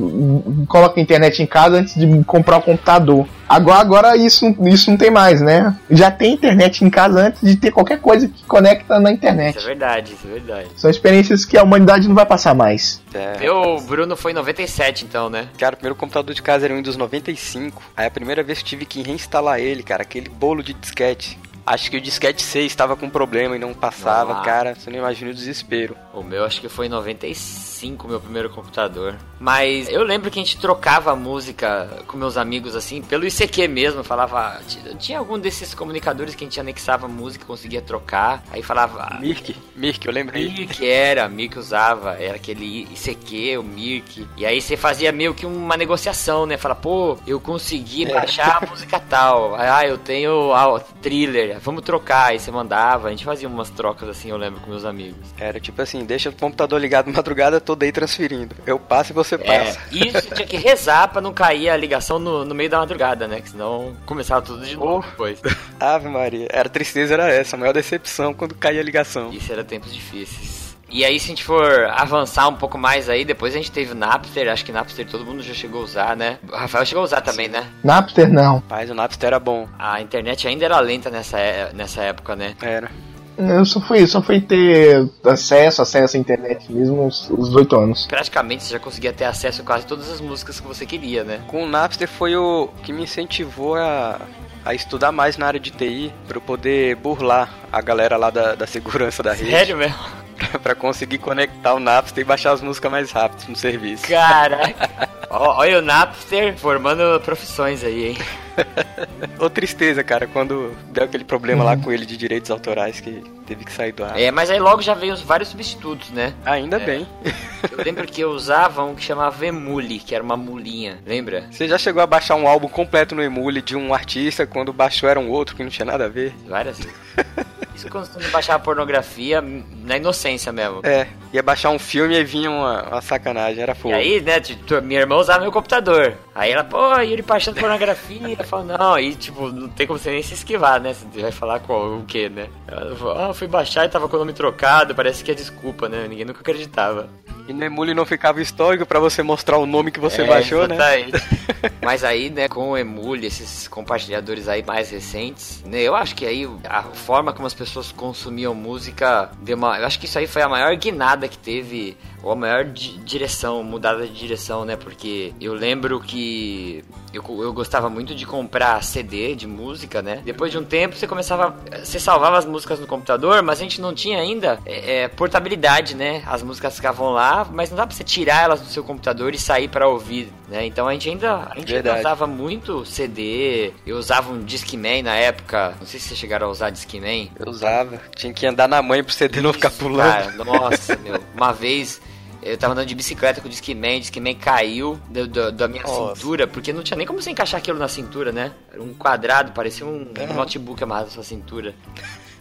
coloca 0.70 1.02
internet 1.02 1.44
em 1.44 1.46
casa 1.46 1.76
antes 1.76 1.96
de 1.96 2.24
comprar 2.24 2.58
o 2.58 2.62
computador. 2.62 3.28
Agora, 3.48 3.80
agora 3.80 4.18
isso, 4.18 4.56
isso 4.62 4.90
não 4.90 4.98
tem 4.98 5.12
mais, 5.12 5.42
né? 5.42 5.76
Já 5.90 6.10
tem 6.10 6.34
internet 6.34 6.84
em 6.84 6.90
casa 6.90 7.28
antes 7.28 7.42
de 7.42 7.56
ter 7.58 7.72
qualquer 7.72 8.00
coisa 8.00 8.28
que 8.28 8.44
conecta 8.46 9.00
na 9.00 9.10
Isso 9.10 9.10
é 9.10 9.14
internet. 9.14 9.66
verdade, 9.66 10.14
isso 10.14 10.28
é 10.28 10.32
verdade. 10.32 10.68
São 10.76 10.90
experiências 10.90 11.44
que 11.46 11.58
a 11.58 11.64
humanidade 11.64 12.08
não 12.08 12.16
vai 12.16 12.26
passar 12.26 12.54
mais. 12.54 13.02
É. 13.14 13.40
Meu 13.40 13.80
Bruno 13.82 14.16
foi 14.16 14.32
em 14.32 14.36
97, 14.36 15.06
então, 15.06 15.30
né? 15.30 15.48
Cara, 15.58 15.76
o 15.76 15.78
primeiro 15.78 15.96
computador 15.96 16.34
de 16.34 16.42
casa 16.42 16.66
era 16.66 16.74
o 16.74 16.78
Windows 16.78 16.96
95. 16.98 17.82
Aí 17.96 18.08
a 18.08 18.12
primeira 18.12 18.44
vez 18.44 18.60
que 18.60 18.66
tive 18.66 18.86
que 18.86 19.02
reinstalar 19.02 19.60
ele, 19.60 19.84
cara, 19.84 20.04
aquele 20.04 20.30
bolo 20.30 20.64
de 20.64 20.74
disquete. 20.74 21.38
Acho 21.68 21.92
que 21.92 21.98
o 21.98 22.02
disquete 22.02 22.42
6 22.42 22.72
estava 22.72 22.96
com 22.96 23.10
problema 23.10 23.58
e 23.58 23.60
não 23.60 23.74
passava, 23.74 24.42
cara. 24.42 24.74
Você 24.74 24.90
não 24.90 25.00
imagina 25.00 25.32
o 25.32 25.34
desespero. 25.34 25.98
O 26.14 26.24
meu 26.24 26.46
acho 26.46 26.62
que 26.62 26.70
foi 26.70 26.86
em 26.86 26.90
95, 26.90 28.08
meu 28.08 28.22
primeiro 28.22 28.50
computador. 28.50 29.16
Mas 29.38 29.90
eu 29.90 30.02
lembro 30.02 30.32
que 30.32 30.40
a 30.40 30.44
gente 30.44 30.58
trocava 30.58 31.14
música 31.14 32.04
com 32.08 32.18
meus 32.18 32.38
amigos 32.38 32.74
assim, 32.74 33.02
pelo 33.02 33.28
ICQ 33.28 33.68
mesmo. 33.68 34.02
Falava. 34.02 34.62
Tinha 34.98 35.20
algum 35.20 35.38
desses 35.38 35.74
comunicadores 35.74 36.36
que 36.36 36.46
a 36.46 36.48
gente 36.48 36.58
anexava 36.58 37.06
música, 37.06 37.46
conseguia 37.46 37.82
trocar. 37.82 38.42
Aí 38.50 38.64
falava. 38.64 39.18
Mirk, 39.20 39.54
Mirk, 39.76 40.08
eu 40.08 40.14
lembrei. 40.14 40.48
Mirk 40.48 40.88
era, 40.88 41.28
Mirk 41.28 41.60
usava, 41.60 42.14
era 42.14 42.38
aquele 42.38 42.88
ICQ, 42.94 43.58
o 43.58 43.64
Mirk. 43.64 44.26
E 44.38 44.46
aí 44.46 44.62
você 44.62 44.78
fazia 44.78 45.12
meio 45.12 45.34
que 45.34 45.46
uma 45.46 45.76
negociação, 45.76 46.46
né? 46.46 46.56
Fala, 46.56 46.76
pô, 46.76 47.18
eu 47.28 47.42
consegui 47.42 48.06
baixar 48.06 48.64
a 48.64 48.66
música 48.66 49.00
tal. 49.00 49.54
Ah, 49.56 49.86
eu 49.86 49.98
tenho 49.98 50.54
a 50.54 50.80
thriller, 50.80 51.57
vamos 51.62 51.82
trocar. 51.84 52.28
Aí 52.32 52.40
você 52.40 52.52
mandava, 52.52 53.08
a 53.08 53.12
gente 53.12 53.26
fazia 53.26 53.48
umas 53.48 53.70
trocas 53.70 54.10
assim, 54.10 54.30
eu 54.30 54.38
lembro 54.38 54.60
com 54.62 54.70
meus 54.70 54.86
amigos. 54.86 55.18
Era 55.40 55.60
tipo 55.60 55.82
assim, 55.82 56.06
deixa 56.06 56.30
o 56.30 56.34
computador 56.34 56.80
ligado 56.80 57.12
madrugada 57.12 57.60
toda 57.62 57.86
aí 57.86 57.92
transferindo. 57.92 58.56
Eu 58.66 58.80
passo 58.80 59.12
e 59.12 59.14
você 59.14 59.36
É, 59.36 59.38
passa. 59.38 59.80
isso 59.92 60.34
tinha 60.36 60.48
que 60.48 60.58
rezar 60.58 61.08
pra 61.10 61.22
não 61.22 61.34
cair 61.34 61.70
a 61.70 61.78
ligação 61.78 62.20
no, 62.20 62.44
no 62.46 62.56
meio 62.56 62.70
da 62.70 62.80
madrugada, 62.80 63.28
né? 63.28 63.42
Que 63.42 63.50
senão 63.50 63.96
começava 64.06 64.42
tudo 64.42 64.66
de 64.66 64.76
novo 64.76 65.08
depois. 65.10 65.40
Ave 65.80 66.10
Maria. 66.10 66.48
Era 66.52 66.70
tristeza, 66.70 67.14
era 67.14 67.30
essa. 67.30 67.56
A 67.56 67.60
maior 67.60 67.74
decepção 67.74 68.34
quando 68.34 68.56
caía 68.56 68.82
a 68.82 68.84
ligação. 68.84 69.32
Isso 69.32 69.52
era 69.52 69.64
tempos 69.64 69.94
difíceis. 69.94 70.57
E 70.90 71.04
aí, 71.04 71.20
se 71.20 71.26
a 71.26 71.30
gente 71.30 71.44
for 71.44 71.86
avançar 71.94 72.48
um 72.48 72.56
pouco 72.56 72.78
mais 72.78 73.10
aí, 73.10 73.26
depois 73.26 73.54
a 73.54 73.58
gente 73.58 73.72
teve 73.72 73.92
o 73.92 73.96
Napster, 73.96 74.50
acho 74.50 74.64
que 74.64 74.72
Napster 74.72 75.06
todo 75.06 75.26
mundo 75.26 75.44
já 75.44 75.54
chegou 75.54 75.82
a 75.82 75.84
usar, 75.84 76.16
né? 76.16 76.38
O 76.52 76.56
Rafael 76.56 76.86
chegou 76.86 77.02
a 77.02 77.06
usar 77.06 77.22
também, 77.22 77.50
né? 77.50 77.66
Napster 77.84 78.32
não. 78.32 78.64
Mas 78.70 78.90
o 78.90 78.94
Napster 78.94 79.28
era 79.28 79.40
bom. 79.40 79.68
A 79.78 80.02
internet 80.02 80.48
ainda 80.48 80.66
era 80.66 80.80
lenta 80.80 81.10
nessa, 81.10 81.38
é- 81.40 81.72
nessa 81.74 82.02
época, 82.02 82.36
né? 82.36 82.56
Era. 82.62 82.90
Eu 83.38 83.64
só 83.66 83.80
fui, 83.80 84.08
só 84.08 84.20
fui 84.20 84.42
ter 84.42 85.08
acesso, 85.24 85.82
acesso 85.82 86.18
à 86.18 86.20
internet 86.20 86.72
mesmo 86.72 87.06
uns, 87.06 87.30
uns 87.30 87.50
18 87.50 87.76
anos. 87.76 88.08
Praticamente 88.08 88.64
você 88.64 88.74
já 88.74 88.80
conseguia 88.80 89.14
ter 89.14 89.26
acesso 89.26 89.62
a 89.62 89.66
quase 89.66 89.86
todas 89.86 90.10
as 90.10 90.20
músicas 90.20 90.60
que 90.60 90.66
você 90.68 90.88
queria, 90.88 91.24
né? 91.24 91.42
Com 91.48 91.64
o 91.64 91.68
Napster 91.68 92.08
foi 92.08 92.36
o 92.36 92.70
que 92.82 92.92
me 92.92 93.04
incentivou 93.04 93.76
a, 93.76 94.20
a 94.66 94.74
estudar 94.74 95.12
mais 95.12 95.38
na 95.38 95.46
área 95.46 95.60
de 95.60 95.70
TI 95.70 96.12
para 96.28 96.38
eu 96.38 96.42
poder 96.42 96.96
burlar 96.96 97.54
a 97.72 97.80
galera 97.80 98.18
lá 98.18 98.32
da, 98.32 98.56
da 98.56 98.66
segurança 98.66 99.22
da 99.22 99.34
rede 99.34 99.52
Sério 99.52 99.78
mesmo? 99.78 99.98
para 100.62 100.76
conseguir 100.76 101.18
conectar 101.18 101.74
o 101.74 101.80
Napster 101.80 102.22
e 102.22 102.26
baixar 102.26 102.52
as 102.52 102.62
músicas 102.62 102.92
mais 102.92 103.12
rápido 103.12 103.50
no 103.50 103.56
serviço. 103.56 104.08
Caraca! 104.08 105.10
Ó, 105.30 105.58
Olha 105.58 105.80
o 105.80 105.82
Napster 105.82 106.58
formando 106.58 107.20
profissões 107.22 107.84
aí, 107.84 108.10
hein? 108.10 108.18
Ô 109.40 109.50
tristeza, 109.50 110.04
cara, 110.04 110.28
quando 110.28 110.76
deu 110.92 111.04
aquele 111.04 111.24
problema 111.24 111.64
lá 111.64 111.78
com 111.78 111.92
ele 111.92 112.06
de 112.06 112.18
direitos 112.18 112.50
autorais 112.52 113.00
que 113.00 113.24
teve 113.46 113.64
que 113.64 113.72
sair 113.72 113.92
do 113.92 114.04
ar. 114.04 114.20
É, 114.20 114.32
mas 114.32 114.50
aí 114.50 114.60
logo 114.60 114.82
já 114.82 114.94
veio 114.94 115.14
os 115.14 115.22
vários 115.22 115.50
substitutos, 115.50 116.10
né? 116.12 116.34
Ainda 116.46 116.80
bem. 116.80 117.08
Eu 117.72 117.84
lembro 117.84 118.06
que 118.06 118.22
eu 118.22 118.30
usava 118.30 118.84
um 118.84 118.94
que 118.94 119.04
chamava 119.04 119.46
Emule, 119.46 119.98
que 120.00 120.14
era 120.14 120.24
uma 120.24 120.38
mulinha, 120.38 121.00
lembra? 121.06 121.46
Você 121.50 121.68
já 121.68 121.78
chegou 121.78 122.04
a 122.04 122.08
baixar 122.08 122.36
um 122.36 122.48
álbum 122.48 122.68
completo 122.68 123.16
no 123.16 123.24
Emule 123.24 123.64
de 123.64 123.76
um 123.76 123.94
artista 123.96 124.46
quando 124.46 124.72
baixou 124.72 125.10
era 125.10 125.20
um 125.20 125.30
outro 125.30 125.56
que 125.56 125.64
não 125.64 125.70
tinha 125.70 125.86
nada 125.86 126.06
a 126.06 126.08
ver? 126.08 126.36
Várias 126.48 126.78
vezes. 126.78 126.94
Isso 127.76 127.90
quando 127.90 128.06
você 128.06 128.20
não 128.20 128.30
baixava 128.32 128.64
pornografia 128.64 129.40
na 129.40 129.98
inocência 129.98 130.52
mesmo. 130.52 130.82
É, 130.84 131.08
ia 131.32 131.44
baixar 131.44 131.70
um 131.70 131.78
filme 131.78 132.16
e 132.16 132.18
aí 132.18 132.24
vinha 132.24 132.50
uma, 132.50 132.84
uma 132.84 133.02
sacanagem, 133.02 133.62
era 133.62 133.74
E 133.74 133.76
fogo. 133.76 133.94
aí, 133.94 134.20
né, 134.20 134.42
minha 134.82 135.02
irmã 135.02 135.16
usava 135.18 135.42
meu 135.42 135.52
computador. 135.52 136.14
Aí 136.34 136.52
ela, 136.52 136.64
pô, 136.64 137.00
e 137.00 137.14
ele 137.14 137.22
baixando 137.22 137.60
pornografia. 137.60 138.36
Eu 138.48 138.50
falo, 138.50 138.64
não, 138.64 138.94
aí, 138.94 139.14
tipo, 139.14 139.50
não 139.50 139.68
tem 139.68 139.86
como 139.86 140.00
você 140.00 140.10
nem 140.10 140.24
se 140.24 140.34
esquivar, 140.34 140.80
né? 140.80 140.94
Você 140.94 141.22
vai 141.22 141.34
falar 141.34 141.60
qual, 141.60 141.98
o 141.98 142.06
quê, 142.06 142.30
né? 142.30 142.48
Ela 142.66 142.96
falou, 142.96 143.20
ah, 143.20 143.34
fui 143.34 143.46
baixar 143.46 143.84
e 143.84 143.90
tava 143.90 144.08
com 144.08 144.16
o 144.16 144.20
nome 144.20 144.32
trocado, 144.32 144.96
parece 144.96 145.22
que 145.22 145.30
é 145.30 145.34
desculpa, 145.34 145.90
né? 145.90 146.08
Ninguém 146.08 146.24
nunca 146.24 146.40
acreditava. 146.40 147.10
E 147.48 147.54
no 147.54 147.64
Emule 147.64 147.94
não 147.94 148.06
ficava 148.06 148.42
histórico 148.42 148.86
pra 148.86 149.00
você 149.00 149.24
mostrar 149.24 149.58
o 149.58 149.66
nome 149.66 149.90
que 149.92 150.00
você 150.00 150.22
É, 150.24 150.28
baixou, 150.28 150.68
né? 150.68 150.76
exatamente. 150.76 151.28
Mas 151.82 152.04
aí, 152.04 152.30
né, 152.30 152.50
com 152.50 152.72
o 152.72 152.78
Emule, 152.78 153.26
esses 153.28 153.68
compartilhadores 153.70 154.48
aí 154.50 154.64
mais 154.66 154.90
recentes, 154.92 155.64
né, 155.66 155.82
eu 155.82 155.96
acho 155.96 156.14
que 156.16 156.26
aí 156.26 156.48
a 156.68 156.84
forma 156.84 157.32
como 157.32 157.48
as 157.48 157.54
pessoas 157.54 157.92
consumiam 157.92 158.54
música 158.54 159.32
deu 159.42 159.56
uma. 159.56 159.78
Eu 159.80 159.86
acho 159.86 159.98
que 160.00 160.06
isso 160.06 160.20
aí 160.20 160.28
foi 160.28 160.42
a 160.42 160.50
maior 160.50 160.76
guinada 160.76 161.28
que 161.28 161.38
teve, 161.38 161.96
ou 162.22 162.32
a 162.32 162.36
maior 162.36 162.66
di- 162.66 162.98
direção, 162.98 163.64
mudada 163.64 164.06
de 164.06 164.14
direção, 164.14 164.66
né? 164.66 164.76
Porque 164.76 165.34
eu 165.40 165.54
lembro 165.54 166.00
que 166.02 166.84
eu, 167.14 167.24
eu 167.42 167.54
gostava 167.54 167.90
muito 167.90 168.14
de 168.14 168.26
comprar 168.26 168.84
CD 168.84 169.34
de 169.36 169.48
música, 169.48 170.02
né? 170.02 170.22
Depois 170.26 170.52
de 170.52 170.58
um 170.58 170.66
tempo 170.66 170.96
você 170.96 171.08
começava. 171.08 171.56
Você 171.84 172.00
salvava 172.00 172.38
as 172.38 172.46
músicas 172.46 172.80
no 172.80 172.88
computador, 172.88 173.42
mas 173.42 173.60
a 173.60 173.64
gente 173.64 173.80
não 173.80 173.94
tinha 173.94 174.20
ainda 174.20 174.60
é, 174.66 175.04
é, 175.04 175.08
portabilidade, 175.08 175.96
né? 175.96 176.24
As 176.28 176.44
músicas 176.44 176.76
ficavam 176.76 177.12
lá, 177.12 177.37
mas 177.46 177.70
não 177.70 177.78
dá 177.78 177.86
pra 177.88 177.96
você 177.96 178.04
tirar 178.04 178.44
elas 178.44 178.62
do 178.62 178.68
seu 178.68 178.84
computador 178.84 179.34
e 179.34 179.38
sair 179.40 179.68
pra 179.68 179.88
ouvir, 179.88 180.32
né? 180.48 180.66
Então 180.66 180.88
a 180.88 180.94
gente 180.94 181.10
ainda, 181.10 181.48
a 181.52 181.60
gente 181.60 181.76
ainda 181.76 181.98
usava 182.00 182.26
muito 182.28 182.86
CD. 182.86 183.72
Eu 183.86 183.98
usava 183.98 184.32
um 184.32 184.44
Discman 184.44 185.04
na 185.04 185.16
época. 185.16 185.76
Não 185.80 185.86
sei 185.88 186.00
se 186.00 186.08
vocês 186.10 186.20
chegaram 186.20 186.48
a 186.48 186.50
usar 186.52 186.70
Discman. 186.70 187.32
Eu 187.40 187.50
usava. 187.50 188.02
Tinha 188.16 188.34
que 188.34 188.46
andar 188.46 188.68
na 188.68 188.82
mãe 188.82 189.04
pro 189.04 189.14
CD 189.14 189.42
não 189.42 189.54
ficar 189.54 189.70
Isso, 189.70 189.80
pulando. 189.80 190.12
Cara, 190.38 190.44
nossa, 190.44 190.96
meu. 190.98 191.20
Uma 191.36 191.52
vez 191.54 192.02
eu 192.42 192.58
tava 192.58 192.74
andando 192.74 192.88
de 192.88 192.96
bicicleta 192.96 193.42
com 193.42 193.48
o 193.48 193.50
Discman, 193.52 193.98
o 193.98 194.00
Discman 194.00 194.36
caiu 194.36 194.98
do- 195.10 195.28
do- 195.28 195.52
da 195.52 195.68
minha 195.68 195.84
Nossa. 195.84 196.16
cintura, 196.16 196.48
porque 196.48 196.72
não 196.72 196.82
tinha 196.84 196.96
nem 196.96 197.06
como 197.06 197.22
você 197.22 197.30
encaixar 197.32 197.58
aquilo 197.60 197.78
na 197.78 197.88
cintura, 197.90 198.32
né? 198.32 198.52
Era 198.72 198.82
um 198.82 198.94
quadrado, 198.94 199.52
parecia 199.52 199.86
um 199.86 200.08
Uhum. 200.18 200.34
notebook 200.36 200.82
amarrado 200.82 201.08
na 201.08 201.12
sua 201.12 201.24
cintura. 201.24 201.76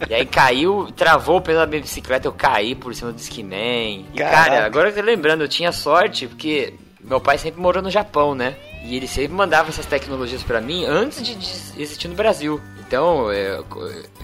E 0.09 0.13
aí 0.13 0.25
caiu, 0.25 0.89
travou 0.95 1.39
da 1.39 1.65
minha 1.65 1.81
bicicleta, 1.81 2.27
eu 2.27 2.33
caí 2.33 2.75
por 2.75 2.93
cima 2.93 3.11
do 3.11 3.15
Discman. 3.15 4.05
E 4.13 4.17
Caraca. 4.17 4.35
cara, 4.35 4.65
agora 4.65 4.91
que 4.91 4.99
eu 4.99 5.03
tô 5.03 5.09
lembrando, 5.09 5.41
eu 5.41 5.47
tinha 5.47 5.71
sorte, 5.71 6.27
porque 6.27 6.73
meu 7.01 7.19
pai 7.19 7.37
sempre 7.37 7.59
morou 7.59 7.81
no 7.81 7.89
Japão, 7.89 8.35
né? 8.35 8.55
E 8.83 8.95
ele 8.95 9.07
sempre 9.07 9.33
mandava 9.33 9.69
essas 9.69 9.85
tecnologias 9.85 10.43
pra 10.43 10.61
mim 10.61 10.85
antes 10.85 11.21
de 11.21 11.33
existir 11.81 12.07
no 12.07 12.15
Brasil. 12.15 12.61
Então, 12.87 13.29
é, 13.31 13.59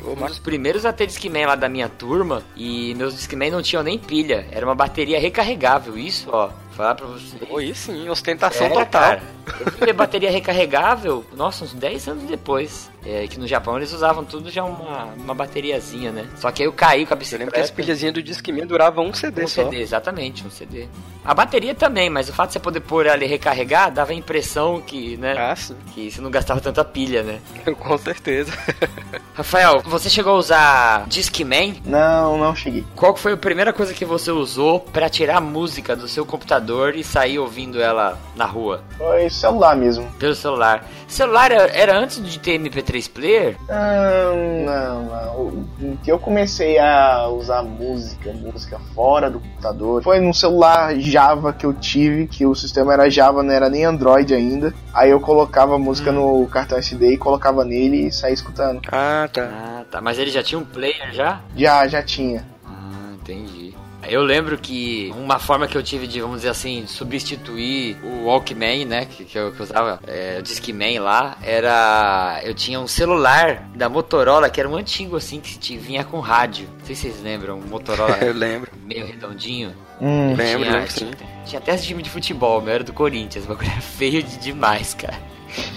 um 0.06 0.26
dos 0.26 0.40
primeiros 0.40 0.86
a 0.86 0.94
ter 0.94 1.06
Discman 1.06 1.46
lá 1.48 1.56
da 1.56 1.68
minha 1.68 1.90
turma 1.90 2.42
e 2.56 2.96
meus 2.96 3.14
Discman 3.14 3.52
não 3.52 3.62
tinham 3.62 3.84
nem 3.84 4.00
pilha, 4.00 4.48
era 4.52 4.66
uma 4.66 4.74
bateria 4.76 5.20
recarregável. 5.20 5.98
Isso, 5.98 6.30
ó, 6.32 6.50
falar 6.72 6.96
pra 6.96 7.06
você. 7.08 7.36
Oi, 7.50 7.74
sim, 7.74 8.08
ostentação 8.08 8.66
Era, 8.68 8.76
total. 8.76 9.02
cara. 9.02 9.22
Eu 9.60 9.72
fui 9.74 9.92
bateria 9.92 10.32
recarregável, 10.32 11.26
nossa, 11.36 11.66
uns 11.66 11.74
10 11.74 12.08
anos 12.08 12.24
depois. 12.24 12.90
É, 13.06 13.28
que 13.28 13.38
no 13.38 13.46
Japão 13.46 13.76
eles 13.76 13.92
usavam 13.92 14.24
tudo 14.24 14.50
já 14.50 14.64
uma, 14.64 15.08
uma 15.18 15.34
bateriazinha, 15.36 16.10
né? 16.10 16.26
Só 16.38 16.50
que 16.54 16.62
aí 16.64 16.70
eu 16.70 16.72
caí 16.72 17.06
com 17.06 17.14
a 17.14 17.16
Eu 17.16 17.20
bicicleta. 17.20 17.44
lembro 17.44 17.56
que 17.56 17.60
as 17.60 17.70
pilhazinhas 17.70 18.14
do 18.14 18.24
Discman 18.24 18.66
duravam 18.66 19.08
um 19.08 19.14
CD 19.14 19.44
Um 19.44 19.48
só. 19.50 19.66
CD, 19.66 19.82
exatamente, 19.82 20.48
um 20.48 20.50
CD. 20.50 20.88
A 21.26 21.34
bateria 21.34 21.76
também, 21.76 22.10
mas 22.10 22.30
o 22.30 22.34
fato 22.34 22.48
de 22.48 22.54
você 22.54 22.60
poder 22.62 22.80
pôr 22.80 23.06
ali 23.10 23.26
e 23.26 23.28
recarregar 23.28 23.92
dava 23.92 24.14
a 24.14 24.16
impressão 24.16 24.80
que, 24.80 25.18
né? 25.18 25.36
Ah, 25.38 25.54
sim. 25.54 25.76
Que 25.94 26.10
você 26.10 26.22
não 26.22 26.32
gastava 26.32 26.62
tanta 26.62 26.86
pilha, 26.86 27.24
né? 27.24 27.42
Com 27.78 27.98
certeza. 27.98 28.53
Rafael, 29.34 29.82
você 29.84 30.10
chegou 30.10 30.34
a 30.34 30.38
usar 30.38 31.08
Discman? 31.08 31.82
Não, 31.86 32.38
não 32.38 32.56
cheguei. 32.56 32.86
Qual 32.96 33.16
foi 33.16 33.34
a 33.34 33.38
primeira 33.38 33.74
coisa 33.74 33.94
que 33.94 34.06
você 34.06 34.32
usou 34.32 34.80
pra 34.80 35.10
tirar 35.10 35.42
música 35.42 35.96
do 35.96 36.08
seu 36.08 36.24
computador 36.24 36.96
e 36.96 37.04
sair 37.04 37.40
ouvindo 37.40 37.82
ela 37.82 38.18
na 38.36 38.46
rua? 38.46 38.84
Foi 38.98 39.30
celular 39.30 39.76
mesmo. 39.76 40.08
Pelo 40.20 40.36
celular. 40.36 40.86
Celular 41.08 41.52
era, 41.52 41.98
antes 41.98 42.24
de 42.24 42.40
ter 42.40 42.60
MP3 42.60 43.10
Player? 43.10 43.58
Não, 43.68 44.66
não, 44.66 45.98
que 46.04 46.12
eu 46.12 46.20
comecei 46.20 46.78
a 46.78 47.28
usar 47.28 47.64
música, 47.64 48.32
música 48.34 48.80
fora 48.94 49.30
do 49.30 49.40
computador, 49.40 50.04
foi 50.04 50.20
num 50.20 50.34
celular 50.34 50.96
Java 50.96 51.54
que 51.54 51.66
eu 51.66 51.74
tive, 51.74 52.28
que 52.28 52.46
o 52.46 52.56
sistema 52.56 52.94
era 52.94 53.10
Java, 53.10 53.42
não 53.42 53.54
era 53.54 53.70
nem 53.70 53.86
Android 53.86 54.34
ainda. 54.34 54.74
Aí 54.94 55.10
eu 55.10 55.20
colocava 55.20 55.76
a 55.76 55.80
música 55.80 56.12
no 56.12 56.46
cartão 56.48 56.78
SD 56.78 57.14
e 57.14 57.18
colocava 57.18 57.66
nele 57.66 58.08
e 58.08 58.12
saía 58.12 58.34
escutando. 58.44 58.82
Ah, 58.92 59.30
tá. 59.32 59.50
Ah, 59.52 59.86
tá. 59.90 60.02
Mas 60.02 60.20
ele 60.20 60.30
já 60.30 60.44
tinha 60.44 60.60
um 60.60 60.66
player 60.66 61.12
já? 61.14 61.42
Já, 61.56 61.88
já 61.88 62.04
tinha. 62.04 62.46
Ah, 62.66 63.14
entendi. 63.14 63.74
Eu 64.08 64.22
lembro 64.22 64.58
que 64.58 65.14
uma 65.16 65.40
forma 65.40 65.66
que 65.66 65.78
eu 65.78 65.82
tive 65.82 66.08
de, 66.08 66.20
vamos 66.20 66.38
dizer 66.38 66.50
assim, 66.50 66.86
substituir 66.86 67.96
o 68.04 68.26
Walkman, 68.26 68.86
né? 68.86 69.06
Que, 69.06 69.24
que, 69.24 69.38
eu, 69.38 69.54
que 69.54 69.60
eu 69.62 69.64
usava, 69.64 70.00
é, 70.06 70.38
o 70.40 70.44
Discman 70.44 71.00
lá, 71.00 71.38
era. 71.42 72.42
Eu 72.44 72.54
tinha 72.54 72.80
um 72.80 72.88
celular 72.88 73.70
da 73.74 73.88
Motorola 73.88 74.50
que 74.50 74.60
era 74.60 74.68
um 74.68 74.76
antigo 74.76 75.16
assim, 75.16 75.40
que 75.40 75.58
te 75.58 75.78
vinha 75.78 76.04
com 76.04 76.20
rádio. 76.20 76.68
Não 76.80 76.86
sei 76.86 76.96
se 76.96 77.02
vocês 77.04 77.24
lembram, 77.24 77.60
um 77.60 77.62
Motorola. 77.62 78.18
eu 78.22 78.34
lembro. 78.34 78.70
Meio 78.84 79.06
redondinho. 79.06 79.74
Hum, 80.02 80.36
lembro, 80.36 80.66
tinha, 80.66 80.74
lembro 80.74 80.92
sim. 80.92 81.12
Tinha, 81.12 81.30
tinha 81.46 81.60
até 81.60 81.76
esse 81.76 81.86
time 81.86 82.04
de 82.04 82.10
futebol, 82.10 82.62
meu 82.62 82.74
era 82.74 82.84
do 82.84 82.92
Corinthians, 82.92 83.46
o 83.46 83.48
bagulho 83.48 83.72
era 83.72 83.82
feio 83.82 84.22
de 84.22 84.38
demais, 84.38 84.94
cara. 84.94 85.18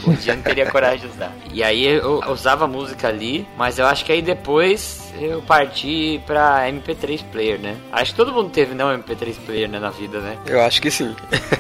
Hoje 0.07 0.29
eu 0.29 0.37
não 0.37 0.43
teria 0.43 0.67
coragem 0.71 1.01
de 1.01 1.15
usar. 1.15 1.33
E 1.53 1.63
aí 1.63 1.85
eu 1.85 2.23
usava 2.29 2.67
música 2.67 3.09
ali, 3.09 3.47
mas 3.57 3.79
eu 3.79 3.87
acho 3.87 4.05
que 4.05 4.13
aí 4.13 4.23
depois 4.23 5.13
eu 5.21 5.41
parti 5.43 6.21
pra 6.27 6.69
MP3 6.69 7.25
player, 7.33 7.59
né? 7.59 7.77
Acho 7.93 8.13
que 8.13 8.17
todo 8.17 8.33
mundo 8.33 8.51
teve, 8.51 8.75
não, 8.75 8.97
MP3 8.99 9.35
player, 9.45 9.69
né, 9.69 9.79
na 9.79 9.91
vida, 9.91 10.21
né? 10.21 10.37
Eu 10.47 10.61
acho 10.61 10.81
que 10.81 10.91
sim. 10.91 11.15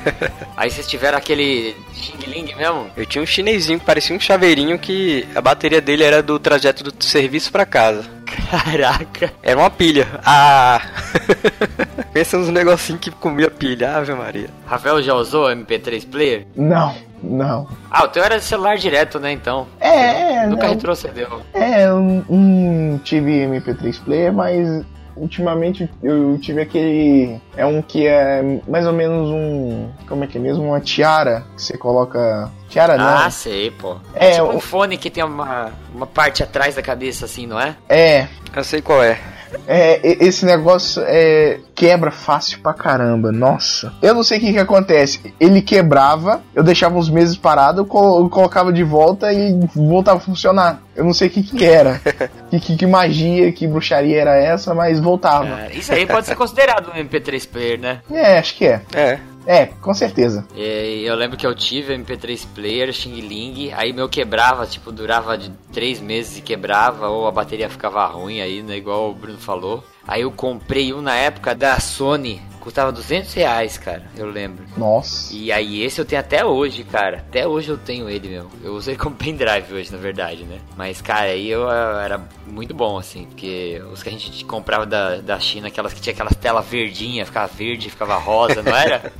aí 0.56 0.70
vocês 0.70 0.86
tiveram 0.86 1.18
aquele 1.18 1.74
Xing 1.94 2.26
Ling 2.26 2.54
mesmo? 2.54 2.90
Eu 2.96 3.06
tinha 3.06 3.22
um 3.22 3.26
chinesinho 3.26 3.78
que 3.78 3.86
parecia 3.86 4.14
um 4.14 4.20
chaveirinho 4.20 4.78
que 4.78 5.26
a 5.34 5.40
bateria 5.40 5.80
dele 5.80 6.04
era 6.04 6.22
do 6.22 6.38
trajeto 6.38 6.84
do 6.84 7.04
serviço 7.04 7.50
pra 7.50 7.64
casa. 7.64 8.04
Caraca. 8.50 9.32
Era 9.42 9.58
uma 9.58 9.70
pilha. 9.70 10.06
Ah! 10.24 10.80
Pensa 12.16 12.38
nos 12.38 12.48
negocinhos 12.48 12.98
que 13.02 13.10
comia 13.10 13.50
pilha, 13.50 13.94
Ave 13.94 14.14
Maria. 14.14 14.48
Rafael 14.66 15.02
já 15.02 15.12
usou 15.12 15.48
MP3 15.50 16.08
player? 16.08 16.46
Não. 16.56 16.94
Não. 17.22 17.68
Ah, 17.90 18.04
o 18.04 18.08
teu 18.08 18.24
era 18.24 18.40
celular 18.40 18.78
direto, 18.78 19.20
né, 19.20 19.32
então? 19.32 19.66
É, 19.78 20.32
é. 20.36 20.46
Nunca 20.46 20.62
não. 20.66 20.72
retrocedeu. 20.72 21.42
É, 21.52 21.84
eu 21.86 22.00
não 22.00 22.98
tive 23.04 23.32
MP3 23.46 24.02
player, 24.02 24.32
mas 24.32 24.82
ultimamente 25.14 25.90
eu 26.02 26.38
tive 26.40 26.62
aquele. 26.62 27.38
É 27.54 27.66
um 27.66 27.82
que 27.82 28.06
é 28.06 28.42
mais 28.66 28.86
ou 28.86 28.94
menos 28.94 29.28
um. 29.28 29.90
Como 30.08 30.24
é 30.24 30.26
que 30.26 30.38
é 30.38 30.40
mesmo? 30.40 30.64
Uma 30.68 30.80
tiara 30.80 31.44
que 31.54 31.60
você 31.64 31.76
coloca. 31.76 32.50
Tiara 32.70 32.96
não. 32.96 33.04
Ah, 33.06 33.28
sei, 33.28 33.70
pô. 33.72 33.98
É, 34.14 34.28
É 34.28 34.30
tipo 34.32 34.44
o- 34.46 34.56
um 34.56 34.60
fone 34.60 34.96
que 34.96 35.10
tem 35.10 35.22
uma, 35.22 35.70
uma 35.94 36.06
parte 36.06 36.42
atrás 36.42 36.74
da 36.76 36.80
cabeça, 36.80 37.26
assim, 37.26 37.46
não 37.46 37.60
é? 37.60 37.76
É. 37.90 38.26
Eu 38.54 38.64
sei 38.64 38.80
qual 38.80 39.02
é. 39.02 39.18
É, 39.66 40.00
esse 40.24 40.44
negócio 40.44 41.02
é, 41.06 41.58
quebra 41.74 42.10
fácil 42.10 42.58
pra 42.60 42.72
caramba, 42.72 43.30
nossa. 43.32 43.92
Eu 44.02 44.14
não 44.14 44.22
sei 44.22 44.38
o 44.38 44.40
que 44.40 44.52
que 44.52 44.58
acontece. 44.58 45.34
Ele 45.38 45.60
quebrava, 45.62 46.42
eu 46.54 46.62
deixava 46.62 46.98
uns 46.98 47.08
meses 47.10 47.36
parado, 47.36 47.80
eu, 47.80 48.18
eu 48.18 48.28
colocava 48.28 48.72
de 48.72 48.82
volta 48.82 49.32
e 49.32 49.58
voltava 49.74 50.18
a 50.18 50.20
funcionar. 50.20 50.82
Eu 50.94 51.04
não 51.04 51.12
sei 51.12 51.28
o 51.28 51.30
que 51.30 51.42
que 51.42 51.64
era. 51.64 52.00
que, 52.50 52.58
que, 52.58 52.76
que 52.76 52.86
magia, 52.86 53.52
que 53.52 53.66
bruxaria 53.66 54.20
era 54.20 54.36
essa, 54.36 54.74
mas 54.74 54.98
voltava. 54.98 55.62
É, 55.62 55.72
isso 55.74 55.92
aí 55.92 56.06
pode 56.06 56.26
ser 56.26 56.34
considerado 56.34 56.90
um 56.90 56.94
MP3 56.94 57.48
player, 57.48 57.78
né? 57.78 58.00
É, 58.10 58.38
acho 58.38 58.54
que 58.54 58.66
é. 58.66 58.80
É. 58.94 59.18
É, 59.46 59.66
com 59.66 59.94
certeza. 59.94 60.44
E 60.54 61.04
eu 61.04 61.14
lembro 61.14 61.36
que 61.36 61.46
eu 61.46 61.54
tive 61.54 61.96
MP3 61.96 62.46
player, 62.54 62.92
Xing 62.92 63.20
Ling, 63.20 63.72
aí 63.72 63.92
meu 63.92 64.08
quebrava, 64.08 64.66
tipo, 64.66 64.90
durava 64.90 65.38
de 65.38 65.50
três 65.72 66.00
meses 66.00 66.38
e 66.38 66.42
quebrava, 66.42 67.08
ou 67.08 67.28
a 67.28 67.32
bateria 67.32 67.70
ficava 67.70 68.04
ruim 68.06 68.40
aí, 68.40 68.62
né? 68.62 68.76
Igual 68.76 69.10
o 69.10 69.14
Bruno 69.14 69.38
falou. 69.38 69.84
Aí 70.06 70.22
eu 70.22 70.32
comprei 70.32 70.92
um 70.92 71.00
na 71.00 71.14
época 71.14 71.54
da 71.54 71.78
Sony, 71.78 72.40
custava 72.66 72.90
200 72.90 73.32
reais, 73.32 73.78
cara, 73.78 74.02
eu 74.16 74.26
lembro. 74.28 74.64
Nossa. 74.76 75.32
E 75.32 75.52
aí 75.52 75.84
esse 75.84 76.00
eu 76.00 76.04
tenho 76.04 76.18
até 76.18 76.44
hoje, 76.44 76.82
cara. 76.82 77.18
Até 77.18 77.46
hoje 77.46 77.68
eu 77.68 77.78
tenho 77.78 78.10
ele, 78.10 78.28
meu. 78.28 78.50
Eu 78.60 78.74
usei 78.74 78.96
como 78.98 79.14
pendrive 79.14 79.72
hoje, 79.72 79.92
na 79.92 79.98
verdade, 79.98 80.42
né? 80.42 80.58
Mas, 80.76 81.00
cara, 81.00 81.26
aí 81.26 81.48
eu 81.48 81.70
ah, 81.70 82.02
era 82.04 82.20
muito 82.44 82.74
bom, 82.74 82.98
assim, 82.98 83.24
porque 83.26 83.80
os 83.92 84.02
que 84.02 84.08
a 84.08 84.12
gente 84.12 84.44
comprava 84.44 84.84
da, 84.84 85.18
da 85.18 85.38
China, 85.38 85.68
aquelas 85.68 85.92
que 85.92 86.00
tinha 86.00 86.12
aquelas 86.12 86.34
telas 86.34 86.66
verdinhas, 86.66 87.28
ficava 87.28 87.46
verde, 87.46 87.88
ficava 87.88 88.16
rosa, 88.16 88.60
não 88.64 88.74
era? 88.74 89.12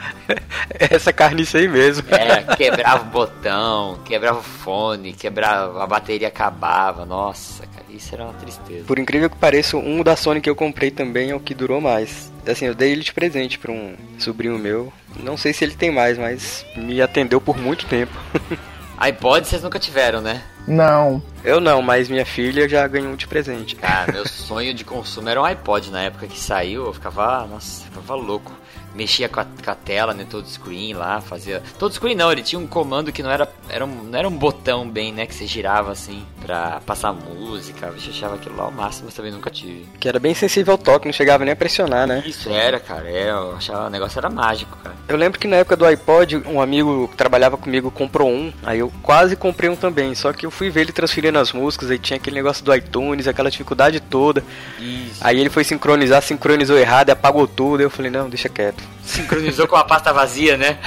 Essa 0.72 1.12
carniça 1.12 1.58
aí 1.58 1.68
mesmo. 1.68 2.08
É, 2.14 2.56
quebrava 2.56 3.02
o 3.02 3.10
botão, 3.10 3.98
quebrava 4.06 4.38
o 4.38 4.42
fone, 4.42 5.12
quebrava, 5.12 5.84
a 5.84 5.86
bateria 5.86 6.28
acabava. 6.28 7.04
Nossa, 7.04 7.66
cara, 7.66 7.84
isso 7.90 8.14
era 8.14 8.24
uma 8.24 8.32
tristeza. 8.32 8.84
Por 8.86 8.98
incrível 8.98 9.28
que 9.28 9.36
pareça, 9.36 9.76
um 9.76 10.02
da 10.02 10.16
Sony 10.16 10.40
que 10.40 10.48
eu 10.48 10.56
comprei 10.56 10.90
também 10.90 11.28
é 11.28 11.34
o 11.34 11.40
que 11.40 11.54
durou 11.54 11.78
mais. 11.78 12.30
Assim, 12.50 12.66
eu 12.66 12.74
dei 12.74 12.92
ele 12.92 13.02
de 13.02 13.12
presente 13.12 13.58
pra 13.58 13.72
um 13.72 13.94
sobrinho 14.18 14.58
meu. 14.58 14.92
Não 15.22 15.36
sei 15.36 15.52
se 15.52 15.64
ele 15.64 15.74
tem 15.74 15.90
mais, 15.90 16.18
mas 16.18 16.64
me 16.76 17.00
atendeu 17.00 17.40
por 17.40 17.56
muito 17.58 17.86
tempo. 17.86 18.12
iPod 18.98 19.46
vocês 19.46 19.62
nunca 19.62 19.78
tiveram, 19.78 20.20
né? 20.20 20.42
Não. 20.66 21.22
Eu 21.42 21.58
não, 21.58 21.80
mas 21.80 22.08
minha 22.08 22.26
filha 22.26 22.68
já 22.68 22.86
ganhou 22.86 23.12
um 23.12 23.16
de 23.16 23.26
presente. 23.26 23.74
Cara, 23.74 24.12
meu 24.12 24.28
sonho 24.28 24.74
de 24.74 24.84
consumo 24.84 25.28
era 25.28 25.40
um 25.40 25.44
iPod 25.44 25.90
na 25.90 26.02
época 26.02 26.26
que 26.26 26.38
saiu, 26.38 26.84
eu 26.84 26.92
ficava, 26.92 27.46
nossa, 27.46 27.82
eu 27.82 27.86
ficava 27.86 28.14
louco. 28.14 28.52
Mexia 28.94 29.28
com 29.28 29.40
a, 29.40 29.44
com 29.44 29.70
a 29.70 29.74
tela, 29.74 30.12
né, 30.12 30.26
todo 30.28 30.46
screen 30.48 30.94
lá, 30.94 31.20
fazia... 31.20 31.62
Todo 31.78 31.92
screen 31.92 32.14
não, 32.14 32.30
ele 32.30 32.42
tinha 32.42 32.58
um 32.58 32.66
comando 32.66 33.12
que 33.12 33.22
não 33.22 33.30
era, 33.30 33.48
era 33.68 33.84
um, 33.84 34.04
não 34.04 34.18
era 34.18 34.28
um 34.28 34.36
botão 34.36 34.88
bem, 34.88 35.12
né, 35.12 35.26
que 35.26 35.34
você 35.34 35.46
girava 35.46 35.92
assim 35.92 36.24
pra 36.40 36.80
passar 36.84 37.12
música. 37.12 37.86
Eu 37.86 37.94
achava 37.94 38.34
aquilo 38.34 38.56
lá 38.56 38.68
o 38.68 38.72
máximo, 38.72 39.06
mas 39.06 39.14
também 39.14 39.32
nunca 39.32 39.50
tive. 39.50 39.86
Que 39.98 40.08
era 40.08 40.18
bem 40.18 40.34
sensível 40.34 40.72
ao 40.72 40.78
toque, 40.78 41.06
não 41.06 41.12
chegava 41.12 41.44
nem 41.44 41.52
a 41.52 41.56
pressionar, 41.56 42.06
né? 42.06 42.22
Isso 42.26 42.50
era, 42.50 42.80
cara, 42.80 43.08
é, 43.08 43.30
eu 43.30 43.56
achava 43.56 43.86
o 43.86 43.90
negócio 43.90 44.18
era 44.18 44.28
mágico, 44.28 44.76
cara. 44.78 44.96
Eu 45.08 45.16
lembro 45.16 45.38
que 45.38 45.46
na 45.46 45.56
época 45.56 45.76
do 45.76 45.84
iPod, 45.84 46.36
um 46.46 46.60
amigo 46.60 47.08
que 47.08 47.16
trabalhava 47.16 47.56
comigo 47.56 47.90
comprou 47.90 48.30
um, 48.30 48.52
aí 48.62 48.78
eu 48.78 48.92
quase 49.02 49.36
comprei 49.36 49.68
um 49.70 49.76
também, 49.76 50.14
só 50.14 50.32
que 50.32 50.46
eu 50.46 50.50
fui 50.50 50.70
ver 50.70 50.82
ele 50.82 50.92
transferindo 50.92 51.38
as 51.38 51.52
músicas, 51.52 51.90
aí 51.90 51.98
tinha 51.98 52.16
aquele 52.16 52.36
negócio 52.36 52.64
do 52.64 52.74
iTunes, 52.74 53.26
aquela 53.26 53.50
dificuldade 53.50 54.00
toda. 54.00 54.42
Isso. 54.78 55.18
Aí 55.20 55.38
ele 55.38 55.50
foi 55.50 55.64
sincronizar, 55.64 56.22
sincronizou 56.22 56.78
errado, 56.78 57.08
e 57.08 57.12
apagou 57.12 57.46
tudo, 57.46 57.82
eu 57.82 57.90
falei, 57.90 58.10
não, 58.10 58.28
deixa 58.28 58.48
quieto. 58.48 58.79
Sincronizou 59.04 59.66
com 59.66 59.76
a 59.76 59.84
pasta 59.84 60.12
vazia, 60.12 60.56
né? 60.56 60.78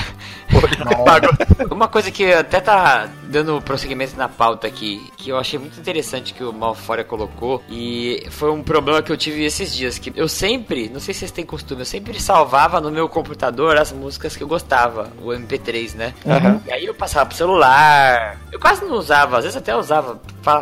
Uma 1.71 1.87
coisa 1.87 2.11
que 2.11 2.31
até 2.31 2.59
tá 2.59 3.09
dando 3.33 3.59
prosseguimento 3.61 4.15
na 4.15 4.29
pauta 4.29 4.67
aqui, 4.67 5.11
que 5.17 5.29
eu 5.29 5.37
achei 5.37 5.57
muito 5.57 5.79
interessante 5.79 6.33
que 6.33 6.43
o 6.43 6.53
Malforia 6.53 7.03
colocou, 7.03 7.61
e 7.67 8.25
foi 8.29 8.51
um 8.51 8.61
problema 8.61 9.01
que 9.01 9.11
eu 9.11 9.17
tive 9.17 9.43
esses 9.43 9.75
dias, 9.75 9.97
que 9.97 10.13
eu 10.15 10.29
sempre, 10.29 10.87
não 10.87 10.99
sei 10.99 11.13
se 11.13 11.21
vocês 11.21 11.31
têm 11.31 11.45
costume, 11.45 11.81
eu 11.81 11.85
sempre 11.85 12.19
salvava 12.21 12.79
no 12.79 12.91
meu 12.91 13.09
computador 13.09 13.75
as 13.75 13.91
músicas 13.91 14.37
que 14.37 14.43
eu 14.43 14.47
gostava, 14.47 15.11
o 15.21 15.29
MP3, 15.29 15.95
né? 15.95 16.13
Uhum. 16.23 16.61
E 16.67 16.71
aí 16.71 16.85
eu 16.85 16.93
passava 16.93 17.25
pro 17.25 17.35
celular, 17.35 18.39
eu 18.51 18.59
quase 18.59 18.85
não 18.85 18.93
usava, 18.93 19.37
às 19.37 19.43
vezes 19.43 19.57
até 19.57 19.75
usava, 19.75 20.21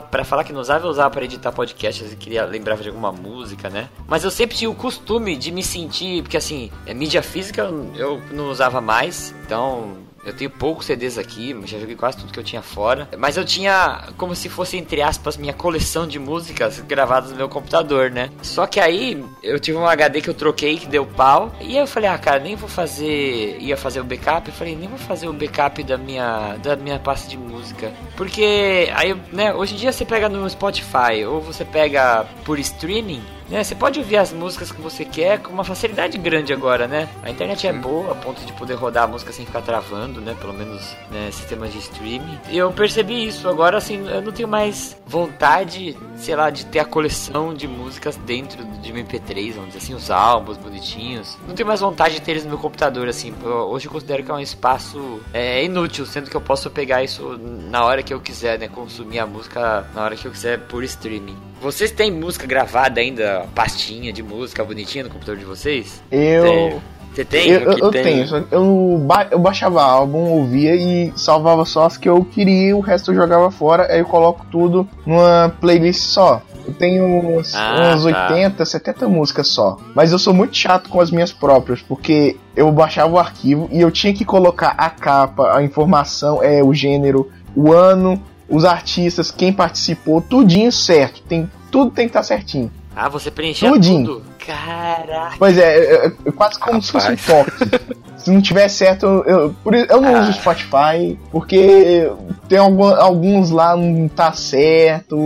pra 0.10 0.24
falar 0.24 0.46
que 0.46 0.54
não 0.54 0.62
usava, 0.62 0.86
eu 0.86 0.90
usava 0.90 1.10
pra 1.10 1.26
editar 1.26 1.52
podcast, 1.52 2.16
queria 2.16 2.46
lembrava 2.46 2.82
de 2.82 2.88
alguma 2.88 3.12
música, 3.12 3.70
né? 3.70 3.90
Mas 4.08 4.24
eu 4.24 4.32
sempre 4.32 4.56
tinha 4.56 4.70
o 4.70 4.76
costume 4.76 5.36
de 5.36 5.52
me 5.52 5.62
sentir, 5.62 6.22
porque 6.22 6.38
assim, 6.38 6.72
é, 6.86 6.94
mídia 6.94 7.22
física 7.22 7.64
eu 7.96 8.22
não 8.32 8.50
usava 8.50 8.80
mais, 8.80 9.36
então 9.46 10.10
eu 10.24 10.34
tenho 10.34 10.50
poucos 10.50 10.86
CDs 10.86 11.18
aqui, 11.18 11.56
já 11.66 11.80
joguei 11.80 11.96
quase 11.96 12.18
tudo 12.18 12.32
que 12.32 12.40
eu 12.40 12.44
tinha 12.44 12.62
fora. 12.62 13.10
Mas 13.18 13.38
eu 13.38 13.46
tinha 13.46 14.10
como 14.18 14.36
se 14.36 14.50
fosse, 14.50 14.78
entre 14.78 15.02
aspas, 15.02 15.38
minha 15.38 15.54
coleção 15.54 16.08
de 16.08 16.20
músicas 16.20 16.80
gravadas 16.80 17.32
no 17.32 17.38
meu 17.38 17.50
computador, 17.50 18.12
né? 18.12 18.30
Só 18.42 18.68
que 18.68 18.80
aí 18.80 19.24
eu 19.42 19.60
tive 19.60 19.78
um 19.78 19.86
HD 19.86 20.22
que 20.22 20.30
eu 20.30 20.34
troquei 20.34 20.78
que 20.78 20.88
deu 20.88 21.06
pau. 21.06 21.54
E 21.60 21.78
aí 21.78 21.78
eu 21.78 21.88
falei, 21.88 22.10
ah, 22.10 22.18
cara, 22.18 22.40
nem 22.40 22.56
vou 22.56 22.70
fazer. 22.70 23.58
ia 23.60 23.78
fazer 23.78 24.00
o 24.00 24.04
backup. 24.04 24.48
Eu 24.48 24.54
falei, 24.54 24.76
nem 24.76 24.88
vou 24.88 24.98
fazer 24.98 25.28
o 25.28 25.34
backup 25.34 25.84
da 25.84 25.98
minha, 25.98 26.58
da 26.58 26.76
minha 26.76 27.00
pasta 27.00 27.28
de 27.28 27.38
música. 27.38 27.92
Porque 28.16 28.90
aí, 28.96 29.16
né, 29.32 29.54
hoje 29.54 29.76
em 29.76 29.78
dia 29.78 29.92
você 29.92 30.06
pega 30.06 30.30
no 30.30 30.48
Spotify 30.50 31.26
ou 31.28 31.42
você 31.42 31.66
pega 31.66 32.26
por 32.46 32.60
streaming. 32.60 33.22
Né, 33.52 33.66
você 33.66 33.76
pode 33.76 34.00
ouvir 34.00 34.16
as 34.16 34.32
músicas 34.32 34.72
que 34.72 34.80
você 34.80 35.04
quer 35.04 35.40
com 35.40 35.52
uma 35.52 35.66
facilidade 35.66 36.18
grande 36.18 36.54
agora, 36.54 36.88
né? 36.88 37.10
A 37.22 37.30
internet 37.30 37.68
é 37.68 37.74
boa 37.74 38.14
a 38.14 38.16
ponto 38.16 38.46
de 38.46 38.54
poder 38.54 38.76
rodar 38.76 39.04
a 39.04 39.08
música 39.08 39.34
sem 39.34 39.46
ficar 39.46 39.62
travando, 39.62 40.22
né? 40.22 40.34
Pelo 40.40 40.54
menos 40.54 40.96
né, 41.12 41.30
sistemas 41.32 41.74
de 41.74 41.80
streaming. 41.80 42.40
E 42.50 42.58
eu 42.58 42.72
percebi 42.72 43.28
isso. 43.28 43.50
Agora, 43.50 43.78
assim, 43.78 44.08
eu 44.08 44.22
não 44.22 44.32
tenho 44.32 44.48
mais 44.48 44.96
vontade, 45.06 45.98
sei 46.16 46.34
lá, 46.34 46.50
de 46.50 46.66
ter 46.66 46.80
a 46.80 46.86
coleção 46.86 47.54
de 47.54 47.68
músicas 47.68 48.16
dentro 48.16 48.64
de 48.64 48.94
um 48.94 48.96
MP3, 48.96 49.52
vamos 49.52 49.74
dizer 49.74 49.80
assim, 49.80 49.94
os 49.96 50.10
álbuns 50.10 50.56
bonitinhos. 50.56 51.38
Não 51.46 51.54
tenho 51.54 51.68
mais 51.68 51.82
vontade 51.82 52.16
de 52.16 52.22
ter 52.22 52.32
eles 52.32 52.44
no 52.46 52.52
meu 52.52 52.58
computador, 52.58 53.10
assim. 53.10 53.34
Hoje 53.44 53.88
eu 53.88 53.92
considero 53.92 54.24
que 54.24 54.32
é 54.32 54.34
um 54.34 54.40
espaço 54.40 55.20
é, 55.34 55.62
inútil, 55.62 56.06
sendo 56.06 56.30
que 56.30 56.38
eu 56.38 56.42
posso 56.42 56.70
pegar 56.72 57.04
isso 57.04 57.38
na 57.38 57.84
hora 57.84 58.02
que 58.02 58.14
eu 58.14 58.22
quiser, 58.22 58.58
né? 58.58 58.70
Consumir 58.70 59.20
a 59.20 59.28
música 59.28 59.86
na 59.94 60.04
hora 60.04 60.16
que 60.16 60.26
eu 60.26 60.32
quiser 60.32 60.58
por 60.58 60.86
streaming. 60.86 61.52
Vocês 61.62 61.92
têm 61.92 62.10
música 62.10 62.48
gravada 62.48 63.00
ainda, 63.00 63.41
pastinha 63.54 64.12
de 64.14 64.22
música 64.24 64.64
bonitinha 64.64 65.04
no 65.06 65.10
computador 65.10 65.38
de 65.38 65.46
vocês? 65.46 66.02
Eu. 66.12 66.82
Você 67.14 67.26
tem? 67.26 67.50
Eu, 67.50 67.60
eu, 67.64 67.78
eu 67.78 67.92
tenho, 67.92 68.48
eu, 68.52 69.02
ba- 69.06 69.28
eu 69.30 69.38
baixava 69.40 69.84
álbum, 69.84 70.30
ouvia 70.30 70.74
e 70.76 71.12
salvava 71.18 71.66
só 71.66 71.86
as 71.86 71.98
que 71.98 72.08
eu 72.08 72.24
queria, 72.24 72.76
o 72.76 72.80
resto 72.80 73.12
eu 73.12 73.16
jogava 73.16 73.52
fora, 73.52 73.92
aí 73.92 74.00
eu 74.00 74.06
coloco 74.06 74.46
tudo 74.50 74.88
numa 75.06 75.54
playlist 75.60 76.00
só. 76.04 76.42
Eu 76.66 76.74
tenho 76.74 77.04
umas, 77.04 77.54
Ah, 77.54 77.96
tá. 78.14 78.28
80, 78.34 78.66
70 78.66 79.10
músicas 79.10 79.48
só. 79.50 79.78
Mas 79.94 80.14
eu 80.14 80.20
sou 80.20 80.34
muito 80.34 80.56
chato 80.56 80.90
com 80.90 81.02
as 81.02 81.12
minhas 81.12 81.34
próprias, 81.34 81.82
porque 81.82 82.38
eu 82.56 82.72
baixava 82.72 83.12
o 83.14 83.20
arquivo 83.20 83.68
e 83.74 83.82
eu 83.82 83.92
tinha 83.92 84.14
que 84.14 84.24
colocar 84.24 84.74
a 84.78 84.90
capa, 84.90 85.58
a 85.58 85.62
informação, 85.62 86.42
é 86.42 86.64
o 86.64 86.74
gênero, 86.74 87.30
o 87.54 87.74
ano, 87.74 88.22
os 88.48 88.64
artistas, 88.64 89.32
quem 89.32 89.52
participou, 89.52 90.22
tudinho 90.22 90.72
certo. 90.72 91.22
Tem, 91.24 91.50
tudo 91.70 91.92
tem 91.92 92.06
que 92.06 92.12
estar 92.12 92.24
certinho. 92.24 92.72
Ah, 92.96 93.08
você 93.10 93.32
preenchia 93.32 93.72
Tudinho. 93.72 94.06
tudo? 94.06 94.24
Caraca. 94.46 95.36
Pois 95.38 95.58
é, 95.58 95.78
é, 95.78 96.06
é- 96.08 96.12
é 96.26 96.32
quase 96.32 96.60
como 96.60 96.82
se 96.82 96.92
fosse 96.92 97.08
um 97.12 97.16
Rapaz. 97.16 97.46
toque. 97.60 98.02
Se 98.18 98.30
não 98.30 98.40
tiver 98.40 98.68
certo, 98.70 99.06
eu, 99.26 99.26
eu, 99.26 99.56
eu 99.90 100.00
não 100.02 100.16
Ah. 100.16 100.20
uso 100.22 100.30
o 100.30 100.34
Spotify, 100.34 101.18
porque 101.32 102.08
tem 102.48 102.60
algum- 102.60 102.94
alguns 102.94 103.50
lá 103.50 103.76
não 103.76 104.08
tá 104.08 104.32
certo. 104.34 105.18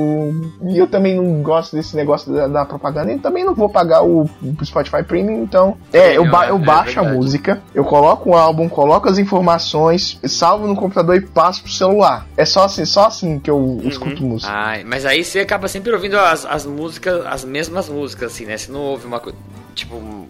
E 0.64 0.78
eu 0.78 0.88
também 0.88 1.16
não 1.16 1.42
gosto 1.42 1.76
desse 1.76 1.94
negócio 1.94 2.32
da, 2.34 2.48
da 2.48 2.66
propaganda. 2.66 3.12
E 3.12 3.20
também 3.20 3.44
não 3.44 3.54
vou 3.54 3.68
pagar 3.68 4.02
o, 4.02 4.22
o 4.42 4.66
Spotify 4.66 5.04
Premium, 5.04 5.44
então. 5.44 5.76
É, 5.92 6.16
eu, 6.16 6.30
ba- 6.30 6.48
eu 6.48 6.56
é 6.56 6.60
baixo 6.60 7.00
a 7.00 7.04
verdade. 7.04 7.18
música, 7.18 7.62
eu 7.74 7.84
coloco 7.84 8.30
o 8.30 8.34
álbum, 8.34 8.70
coloco 8.70 9.10
as 9.10 9.18
informações, 9.18 10.18
salvo 10.24 10.66
no 10.66 10.76
computador 10.76 11.16
e 11.18 11.22
passo 11.22 11.64
pro 11.64 11.72
celular. 11.72 12.26
É 12.38 12.46
só 12.46 12.64
assim, 12.64 12.86
só 12.86 13.08
assim 13.08 13.40
que 13.40 13.50
eu 13.52 13.82
escuto 13.84 14.24
música. 14.24 14.52
Ai, 14.54 14.86
mas 14.86 15.06
aí 15.06 15.22
você 15.24 15.40
acaba 15.42 15.68
sempre 15.68 15.92
ouvindo 15.92 16.18
as, 16.18 16.46
as 16.46 16.66
músicas, 16.66 17.26
as 17.26 17.44
mesmas 17.44 17.90
músicas, 17.90 18.32
assim, 18.32 18.46
né? 18.46 18.58
Você 18.58 18.72
não 18.72 18.80
ouve 18.82 19.05
uma 19.06 19.20
coisa, 19.20 19.38
tipo, 19.74 20.28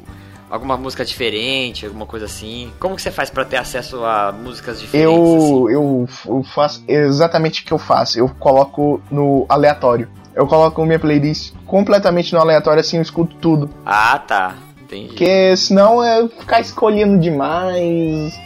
alguma 0.49 0.77
música 0.77 1.03
diferente, 1.03 1.85
alguma 1.85 2.05
coisa 2.05 2.25
assim. 2.25 2.71
Como 2.79 2.95
que 2.95 3.01
você 3.01 3.11
faz 3.11 3.29
pra 3.29 3.45
ter 3.45 3.57
acesso 3.57 4.03
a 4.03 4.31
músicas 4.31 4.79
diferentes, 4.79 5.13
assim? 5.13 5.53
Eu, 5.53 5.69
eu, 5.69 6.09
eu 6.25 6.43
faço 6.43 6.83
exatamente 6.87 7.61
o 7.61 7.65
que 7.65 7.71
eu 7.71 7.77
faço. 7.77 8.19
Eu 8.19 8.29
coloco 8.29 9.01
no 9.09 9.45
aleatório. 9.49 10.07
Eu 10.33 10.47
coloco 10.47 10.85
minha 10.85 10.99
playlist 10.99 11.53
completamente 11.65 12.33
no 12.33 12.39
aleatório, 12.39 12.81
assim 12.81 12.97
eu 12.97 13.01
escuto 13.01 13.35
tudo. 13.37 13.69
Ah, 13.85 14.19
tá. 14.19 14.55
Entendi. 14.81 15.07
Porque 15.07 15.55
senão 15.57 16.03
é 16.03 16.27
ficar 16.27 16.59
escolhendo 16.59 17.17
demais. 17.17 18.37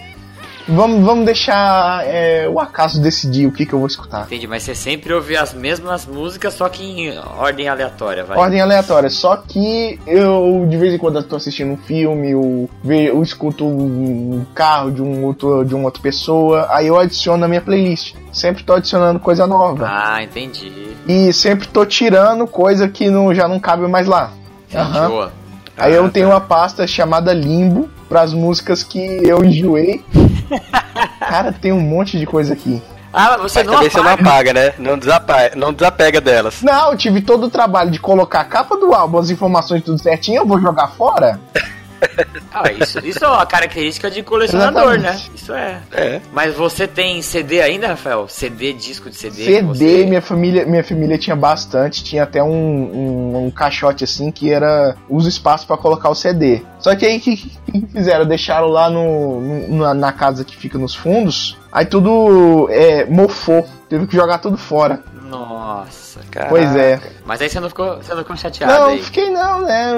Vamos, 0.70 1.04
vamos 1.06 1.26
deixar 1.26 2.06
é, 2.06 2.48
o 2.48 2.60
acaso 2.60 3.02
decidir 3.02 3.48
o 3.48 3.52
que, 3.52 3.66
que 3.66 3.74
eu 3.74 3.80
vou 3.80 3.88
escutar. 3.88 4.26
Entendi, 4.26 4.48
mas 4.48 4.64
você 4.64 4.76
sempre 4.76 5.14
ouve 5.14 5.36
as 5.36 5.54
mesmas 5.54 6.06
músicas, 6.06 6.54
só 6.54 6.70
que 6.70 6.84
em 6.84 7.18
ordem 7.38 7.68
aleatória, 7.68 8.24
vai. 8.24 8.38
Ordem 8.38 8.62
aleatória, 8.62 9.10
só 9.10 9.36
que 9.38 10.00
eu 10.06 10.66
de 10.70 10.78
vez 10.78 10.94
em 10.94 10.98
quando 10.98 11.18
eu 11.18 11.24
tô 11.24 11.36
assistindo 11.36 11.72
um 11.72 11.78
filme, 11.78 12.32
eu, 12.32 12.70
eu 12.86 13.22
escuto 13.24 13.66
um 13.66 14.46
carro 14.54 14.92
de 14.92 15.02
um 15.02 15.24
outro 15.26 15.64
de 15.64 15.74
uma 15.74 15.86
outra 15.86 16.02
pessoa, 16.02 16.68
aí 16.70 16.88
eu 16.88 16.98
adiciono 16.98 17.40
na 17.40 17.48
minha 17.48 17.62
playlist. 17.62 18.16
Sempre 18.32 18.64
tô 18.64 18.74
adicionando 18.74 19.20
coisa 19.20 19.48
nova. 19.48 19.88
Ah, 19.90 20.24
entendi. 20.24 20.72
E 21.08 21.34
sempre 21.34 21.68
tô 21.68 21.86
tirando 21.86 22.46
coisa 22.46 22.88
que 22.88 23.10
não, 23.10 23.34
já 23.34 23.48
não 23.48 23.60
cabe 23.60 23.88
mais 23.88 24.06
lá. 24.06 24.32
Aham. 24.74 25.10
Boa. 25.10 25.32
Aí 25.76 25.94
Ah, 25.94 25.96
eu 25.96 26.10
tenho 26.10 26.28
uma 26.28 26.42
pasta 26.42 26.86
chamada 26.86 27.34
Limbo 27.34 27.90
pras 28.08 28.34
músicas 28.34 28.84
que 28.84 29.00
eu 29.00 29.44
enjoei. 29.44 30.04
Cara, 31.20 31.52
tem 31.52 31.72
um 31.72 31.82
monte 31.82 32.18
de 32.18 32.26
coisa 32.26 32.54
aqui. 32.54 32.82
Ah, 33.12 33.38
você 33.38 33.60
Mas 33.60 33.68
não 33.68 33.74
também 33.74 33.90
você 33.90 33.98
não 33.98 34.10
apaga. 34.10 34.30
apaga, 34.30 34.54
né? 34.54 34.74
Não 34.78 34.98
desapega, 34.98 35.56
não 35.56 35.74
desapega 35.74 36.22
delas. 36.22 36.62
Não, 36.62 36.92
eu 36.92 36.98
tive 36.98 37.22
todo 37.22 37.48
o 37.48 37.50
trabalho 37.50 37.90
de 37.90 38.00
colocar 38.00 38.42
a 38.42 38.46
capa 38.46 38.78
do 38.78 38.94
álbum, 38.94 39.18
as 39.18 39.30
informações 39.32 39.84
tudo 39.84 39.98
certinho, 40.00 40.42
eu 40.42 40.46
vou 40.46 40.62
jogar 40.62 40.90
fora? 40.90 41.40
Ah, 42.52 42.72
isso, 42.72 43.00
isso 43.06 43.24
é 43.24 43.28
uma 43.28 43.46
característica 43.46 44.10
de 44.10 44.24
colecionador, 44.24 44.96
Exatamente. 44.96 45.30
né? 45.30 45.36
Isso 45.36 45.54
é. 45.54 45.82
É. 45.92 46.22
Mas 46.34 46.56
você 46.56 46.88
tem 46.88 47.22
CD 47.22 47.62
ainda, 47.62 47.88
Rafael? 47.90 48.28
CD, 48.28 48.74
disco 48.74 49.10
de 49.10 49.16
CD? 49.16 49.44
CD, 49.46 49.62
você... 49.62 50.06
minha 50.06 50.22
família, 50.22 50.66
minha 50.66 50.84
família 50.84 51.18
tinha 51.18 51.36
bastante, 51.36 52.04
tinha 52.04 52.24
até 52.24 52.42
um, 52.44 52.50
um, 52.52 53.46
um 53.46 53.52
caixote 53.52 54.04
assim 54.04 54.32
que 54.32 54.52
era 54.52 54.96
usa 55.08 55.30
espaço 55.30 55.68
pra 55.68 55.78
colocar 55.78 56.10
o 56.10 56.16
CD. 56.16 56.62
Só 56.80 56.96
que 56.96 57.06
aí 57.06 57.18
o 57.18 57.22
que, 57.22 57.38
que 57.38 57.52
fizeram? 57.94 58.26
Deixaram 58.26 58.68
lá 58.68 58.90
no, 58.90 59.40
no- 59.42 59.78
na, 59.78 59.94
na 59.94 60.12
casa 60.12 60.44
que 60.44 60.58
fica 60.58 60.78
nos 60.78 60.96
fundos, 60.96 61.56
aí 61.72 61.86
tudo 61.86 62.68
é, 62.72 63.06
mofou, 63.06 63.66
teve 63.88 64.08
que 64.08 64.16
jogar 64.16 64.40
tudo 64.40 64.58
fora. 64.58 65.04
Nossa, 65.30 66.22
Caraca. 66.32 66.50
Pois 66.50 66.76
é. 66.76 67.00
Mas 67.26 67.42
aí 67.42 67.50
você 67.50 67.60
não 67.60 67.70
ficou, 67.70 67.98
você 67.98 68.12
não 68.12 68.20
ficou 68.24 68.36
chateado 68.36 68.74
Não, 68.74 68.86
aí? 68.88 69.04
fiquei 69.04 69.30
não, 69.30 69.62
né? 69.62 69.94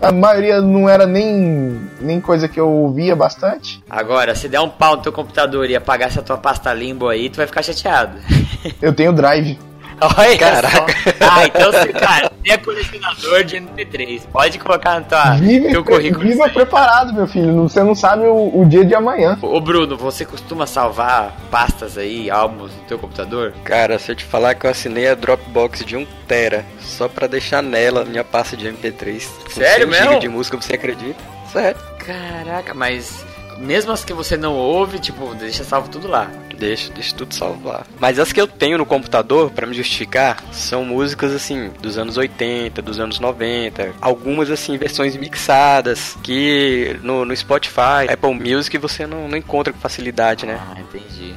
A 0.00 0.10
maioria 0.10 0.60
não 0.62 0.88
era 0.88 1.06
nem, 1.06 1.80
nem 2.00 2.20
coisa 2.20 2.48
que 2.48 2.58
eu 2.58 2.68
ouvia 2.68 3.14
bastante. 3.14 3.82
Agora, 3.88 4.34
se 4.34 4.48
der 4.48 4.60
um 4.60 4.68
pau 4.68 4.96
no 4.96 5.02
teu 5.02 5.12
computador 5.12 5.68
e 5.68 5.76
apagar 5.76 6.08
essa 6.08 6.22
tua 6.22 6.38
pasta 6.38 6.72
limbo 6.72 7.08
aí, 7.08 7.28
tu 7.28 7.36
vai 7.36 7.46
ficar 7.46 7.62
chateado. 7.62 8.18
Eu 8.80 8.92
tenho 8.94 9.12
drive. 9.12 9.58
Olha 10.00 10.38
Caraca. 10.38 10.76
só. 10.76 10.86
Ah, 11.20 11.46
então 11.46 11.72
você, 11.72 11.92
cara, 11.92 12.30
você 12.44 12.52
é 12.52 12.56
colecionador 12.58 13.44
de 13.44 13.56
MP3. 13.56 14.22
Pode 14.30 14.58
colocar 14.58 15.00
no 15.00 15.06
tua, 15.06 15.34
Vive, 15.36 15.70
teu 15.70 15.82
currículo. 15.84 16.24
viva 16.24 16.48
preparado, 16.48 17.12
meu 17.14 17.26
filho. 17.26 17.62
Você 17.62 17.82
não 17.82 17.94
sabe 17.94 18.24
o, 18.26 18.60
o 18.60 18.64
dia 18.68 18.84
de 18.84 18.94
amanhã. 18.94 19.38
Ô 19.40 19.60
Bruno, 19.60 19.96
você 19.96 20.24
costuma 20.24 20.66
salvar 20.66 21.34
pastas 21.50 21.96
aí, 21.96 22.30
álbuns 22.30 22.72
no 22.72 22.82
teu 22.82 22.98
computador? 22.98 23.54
Cara, 23.64 23.98
se 23.98 24.12
eu 24.12 24.16
te 24.16 24.24
falar 24.24 24.54
que 24.54 24.66
eu 24.66 24.70
assinei 24.70 25.08
a 25.08 25.14
Dropbox 25.14 25.84
de 25.84 25.96
1 25.96 26.06
tera 26.28 26.64
só 26.80 27.08
pra 27.08 27.26
deixar 27.26 27.62
nela 27.62 28.04
minha 28.04 28.24
pasta 28.24 28.56
de 28.56 28.66
MP3. 28.68 29.22
com 29.44 29.50
Sério 29.50 29.90
100 29.92 30.02
mesmo? 30.04 30.20
De 30.20 30.28
música, 30.28 30.56
você 30.60 30.74
acredita? 30.74 31.16
Sério. 31.52 31.80
Caraca, 32.04 32.74
mas 32.74 33.24
mesmo 33.58 33.92
as 33.92 34.04
que 34.04 34.12
você 34.12 34.36
não 34.36 34.54
ouve, 34.54 34.98
tipo, 34.98 35.34
deixa 35.34 35.64
salvo 35.64 35.88
tudo 35.88 36.08
lá. 36.08 36.30
Deixa, 36.58 36.92
deixa 36.92 37.14
tudo 37.14 37.34
salvo 37.34 37.68
lá. 37.68 37.84
Mas 38.00 38.18
as 38.18 38.32
que 38.32 38.40
eu 38.40 38.46
tenho 38.46 38.78
no 38.78 38.86
computador, 38.86 39.50
pra 39.50 39.66
me 39.66 39.74
justificar, 39.74 40.42
são 40.52 40.84
músicas 40.84 41.32
assim, 41.32 41.70
dos 41.80 41.98
anos 41.98 42.16
80, 42.16 42.80
dos 42.80 42.98
anos 42.98 43.20
90. 43.20 43.94
Algumas 44.00 44.50
assim, 44.50 44.76
versões 44.78 45.16
mixadas, 45.16 46.16
que 46.22 46.98
no, 47.02 47.24
no 47.24 47.36
Spotify, 47.36 48.08
Apple 48.10 48.34
Music 48.34 48.76
você 48.78 49.06
não, 49.06 49.28
não 49.28 49.36
encontra 49.36 49.72
com 49.72 49.78
facilidade, 49.78 50.46
né? 50.46 50.58
Ah, 50.60 50.80
entendi. 50.80 51.34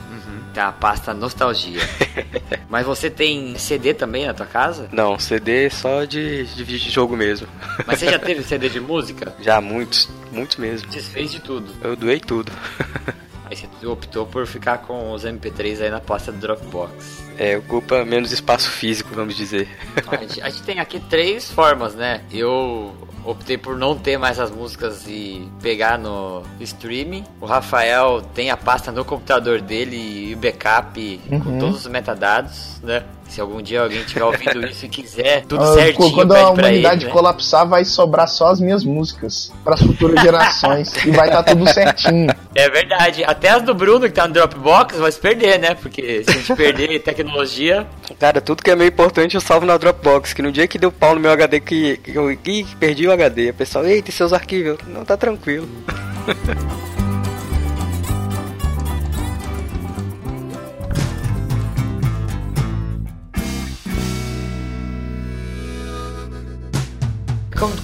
Tem 0.59 0.65
a 0.65 0.73
pasta 0.73 1.13
nostalgia. 1.13 1.79
mas 2.67 2.85
você 2.85 3.09
tem 3.09 3.57
CD 3.57 3.93
também 3.93 4.25
na 4.25 4.33
tua 4.33 4.45
casa? 4.45 4.89
Não, 4.91 5.17
CD 5.17 5.69
só 5.69 6.03
de, 6.03 6.43
de 6.47 6.63
videojogo 6.65 7.15
mesmo. 7.15 7.47
Mas 7.87 7.99
você 7.99 8.11
já 8.11 8.19
teve 8.19 8.43
CD 8.43 8.67
de 8.67 8.81
música? 8.81 9.33
Já 9.39 9.61
muitos, 9.61 10.09
muitos 10.33 10.57
mesmo. 10.57 10.89
Desfez 10.89 11.31
de 11.31 11.39
tudo. 11.39 11.73
Eu 11.81 11.95
doei 11.95 12.19
tudo. 12.19 12.51
Aí 13.49 13.55
você 13.55 13.87
optou 13.87 14.25
por 14.25 14.45
ficar 14.45 14.79
com 14.79 15.13
os 15.13 15.23
MP3 15.23 15.81
aí 15.81 15.89
na 15.89 15.99
pasta 15.99 16.31
do 16.31 16.37
Dropbox. 16.37 17.23
É, 17.35 17.57
ocupa 17.57 18.05
menos 18.05 18.31
espaço 18.31 18.69
físico, 18.69 19.09
vamos 19.15 19.35
dizer. 19.35 19.67
A 20.05 20.17
gente, 20.17 20.41
a 20.41 20.49
gente 20.49 20.63
tem 20.63 20.79
aqui 20.79 20.99
três 20.99 21.49
formas, 21.49 21.95
né? 21.95 22.21
Eu 22.31 22.93
optei 23.25 23.57
por 23.57 23.77
não 23.77 23.95
ter 23.97 24.17
mais 24.17 24.39
as 24.39 24.49
músicas 24.51 25.05
e 25.07 25.47
pegar 25.61 25.97
no 25.97 26.43
streaming. 26.59 27.23
O 27.41 27.45
Rafael 27.45 28.21
tem 28.33 28.49
a 28.49 28.57
pasta 28.57 28.91
no 28.91 29.03
computador 29.05 29.61
dele 29.61 29.95
e 30.29 30.33
o 30.33 30.37
backup 30.37 31.21
com 31.29 31.35
Uhum. 31.49 31.59
todos 31.59 31.85
os 31.85 31.87
metadados, 31.87 32.79
né? 32.83 33.03
Se 33.29 33.39
algum 33.39 33.61
dia 33.61 33.83
alguém 33.83 33.99
estiver 33.99 34.23
ouvindo 34.23 34.65
isso 34.67 34.85
e 34.85 34.89
quiser 34.89 35.45
tudo 35.45 35.63
Ah, 35.63 35.73
certinho, 35.75 36.11
Quando 36.13 36.33
pede 36.33 36.43
a 36.45 36.49
humanidade 36.49 36.95
ele, 37.03 37.05
né? 37.05 37.11
colapsar, 37.11 37.67
vai 37.67 37.85
sobrar 37.85 38.27
só 38.27 38.47
as 38.47 38.59
minhas 38.59 38.83
músicas 38.83 39.51
para 39.63 39.75
as 39.75 39.81
futuras 39.81 40.19
gerações. 40.21 40.91
e 41.05 41.11
vai 41.11 41.27
estar 41.27 41.43
tudo 41.43 41.71
certinho. 41.71 42.27
É 42.55 42.69
verdade. 42.69 43.23
Até 43.23 43.49
as 43.49 43.61
do 43.61 43.73
Bruno 43.75 44.01
que 44.07 44.11
tá 44.11 44.27
no 44.27 44.33
Dropbox 44.33 44.97
vai 44.97 45.11
se 45.11 45.19
perder, 45.19 45.59
né? 45.59 45.75
Porque 45.75 46.23
se 46.23 46.29
a 46.31 46.33
gente 46.33 46.55
perder 46.55 46.99
tecnologia, 47.03 47.87
Cara, 48.19 48.41
tudo 48.41 48.63
que 48.63 48.71
é 48.71 48.75
meio 48.75 48.89
importante 48.89 49.35
eu 49.35 49.41
salvo 49.41 49.65
na 49.65 49.77
Dropbox. 49.77 50.33
Que 50.33 50.41
no 50.41 50.51
dia 50.51 50.67
que 50.67 50.79
deu 50.79 50.91
pau 50.91 51.13
no 51.13 51.21
meu 51.21 51.31
HD, 51.31 51.59
que, 51.59 51.97
que 51.97 52.15
eu 52.15 52.31
ih, 52.31 52.65
perdi 52.79 53.07
o 53.07 53.11
HD, 53.11 53.51
o 53.51 53.53
pessoal, 53.53 53.85
eita, 53.85 54.09
e 54.09 54.13
seus 54.13 54.33
arquivos? 54.33 54.79
Não, 54.87 55.05
tá 55.05 55.15
tranquilo. 55.15 55.69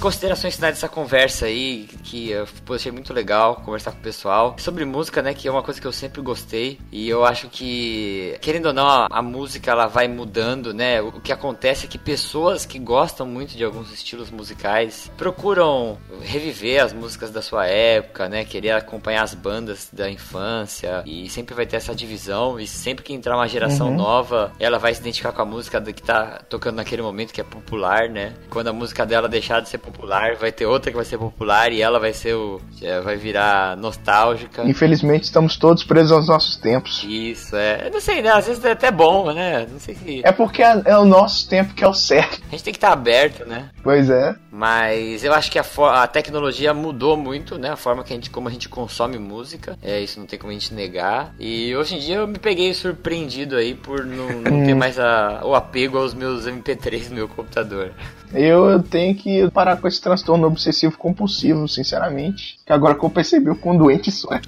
considerações 0.00 0.54
finais 0.54 0.74
dessa 0.74 0.88
conversa 0.88 1.46
aí, 1.46 1.88
que 2.02 2.30
eu 2.30 2.46
achei 2.70 2.90
muito 2.90 3.12
legal 3.12 3.56
conversar 3.56 3.92
com 3.92 3.98
o 3.98 4.02
pessoal. 4.02 4.56
Sobre 4.58 4.84
música, 4.84 5.20
né, 5.22 5.34
que 5.34 5.46
é 5.46 5.50
uma 5.50 5.62
coisa 5.62 5.80
que 5.80 5.86
eu 5.86 5.92
sempre 5.92 6.20
gostei. 6.22 6.78
E 6.90 7.08
eu 7.08 7.24
acho 7.24 7.48
que, 7.48 8.36
querendo 8.40 8.66
ou 8.66 8.72
não, 8.72 8.86
a, 8.88 9.06
a 9.10 9.22
música 9.22 9.70
ela 9.70 9.86
vai 9.86 10.08
mudando, 10.08 10.72
né? 10.72 11.02
O, 11.02 11.08
o 11.08 11.20
que 11.20 11.32
acontece 11.32 11.86
é 11.86 11.88
que 11.88 11.98
pessoas 11.98 12.64
que 12.64 12.78
gostam 12.78 13.26
muito 13.26 13.56
de 13.56 13.64
alguns 13.64 13.92
estilos 13.92 14.30
musicais 14.30 15.10
procuram 15.16 15.98
reviver 16.22 16.82
as 16.82 16.92
músicas 16.92 17.30
da 17.30 17.42
sua 17.42 17.66
época, 17.66 18.28
né? 18.28 18.44
Querer 18.44 18.70
acompanhar 18.70 19.22
as 19.22 19.34
bandas 19.34 19.88
da 19.92 20.10
infância. 20.10 21.02
E 21.04 21.28
sempre 21.28 21.54
vai 21.54 21.66
ter 21.66 21.76
essa 21.76 21.94
divisão. 21.94 22.58
E 22.58 22.66
sempre 22.66 23.04
que 23.04 23.12
entrar 23.12 23.36
uma 23.36 23.48
geração 23.48 23.88
Uhum. 23.88 23.96
nova, 23.96 24.52
ela 24.58 24.78
vai 24.78 24.94
se 24.94 25.00
identificar 25.00 25.32
com 25.32 25.42
a 25.42 25.44
música 25.44 25.80
que 25.80 26.02
tá 26.02 26.40
tocando 26.48 26.76
naquele 26.76 27.02
momento 27.02 27.32
que 27.32 27.40
é 27.40 27.44
popular, 27.44 28.08
né? 28.08 28.34
Quando 28.48 28.68
a 28.68 28.72
música 28.72 29.04
dela 29.04 29.28
deixar 29.28 29.60
de 29.60 29.65
ser 29.66 29.78
popular, 29.78 30.36
vai 30.36 30.52
ter 30.52 30.66
outra 30.66 30.90
que 30.90 30.96
vai 30.96 31.04
ser 31.04 31.18
popular 31.18 31.72
e 31.72 31.82
ela 31.82 31.98
vai 31.98 32.12
ser 32.12 32.34
o. 32.34 32.60
é, 32.82 33.00
vai 33.00 33.16
virar 33.16 33.76
nostálgica. 33.76 34.62
Infelizmente, 34.64 35.24
estamos 35.24 35.56
todos 35.56 35.84
presos 35.84 36.12
aos 36.12 36.28
nossos 36.28 36.56
tempos. 36.56 37.04
Isso, 37.06 37.56
é. 37.56 37.86
Eu 37.86 37.92
não 37.92 38.00
sei, 38.00 38.22
né? 38.22 38.30
Às 38.30 38.46
vezes 38.46 38.64
é 38.64 38.72
até 38.72 38.90
bom, 38.90 39.32
né? 39.32 39.66
Não 39.70 39.78
sei 39.78 39.94
se. 39.94 40.20
É 40.24 40.32
porque 40.32 40.62
é, 40.62 40.82
é 40.84 40.98
o 40.98 41.04
nosso 41.04 41.48
tempo 41.48 41.74
que 41.74 41.84
é 41.84 41.88
o 41.88 41.94
certo. 41.94 42.40
A 42.48 42.50
gente 42.50 42.64
tem 42.64 42.72
que 42.72 42.78
estar 42.78 42.92
aberto, 42.92 43.44
né? 43.46 43.70
Pois 43.82 44.10
é. 44.10 44.34
Mas 44.50 45.22
eu 45.22 45.34
acho 45.34 45.50
que 45.50 45.58
a, 45.58 45.64
a, 46.02 46.06
tecnologia 46.06 46.72
mudou 46.72 47.16
muito, 47.16 47.58
né? 47.58 47.70
A 47.70 47.76
forma 47.76 48.02
que 48.02 48.12
a 48.12 48.16
gente, 48.16 48.30
como 48.30 48.48
a 48.48 48.50
gente 48.50 48.68
consome 48.68 49.18
música. 49.18 49.76
É, 49.82 50.00
isso 50.00 50.18
não 50.18 50.26
tem 50.26 50.38
como 50.38 50.50
a 50.50 50.54
gente 50.54 50.72
negar. 50.72 51.34
E 51.38 51.76
hoje 51.76 51.96
em 51.96 51.98
dia 51.98 52.16
eu 52.16 52.26
me 52.26 52.38
peguei 52.38 52.72
surpreendido 52.72 53.56
aí 53.56 53.74
por 53.74 54.04
não, 54.04 54.28
não 54.28 54.64
ter 54.64 54.74
mais 54.74 54.98
a, 54.98 55.42
o 55.44 55.54
apego 55.54 55.98
aos 55.98 56.14
meus 56.14 56.46
MP3 56.46 57.10
no 57.10 57.16
meu 57.16 57.28
computador. 57.28 57.92
Eu 58.32 58.82
tenho 58.82 59.14
que 59.14 59.50
parar 59.50 59.76
com 59.76 59.88
esse 59.88 60.00
transtorno 60.00 60.46
obsessivo 60.46 60.96
compulsivo, 60.98 61.68
sinceramente. 61.68 62.58
Que 62.64 62.72
agora 62.72 62.94
que 62.94 63.04
eu 63.04 63.10
percebi 63.10 63.50
o 63.50 63.56
quão 63.56 63.76
doente 63.76 64.10
isso 64.10 64.28
é. 64.32 64.40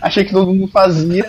Achei 0.00 0.24
que 0.24 0.32
todo 0.32 0.52
mundo 0.52 0.70
fazia. 0.70 1.26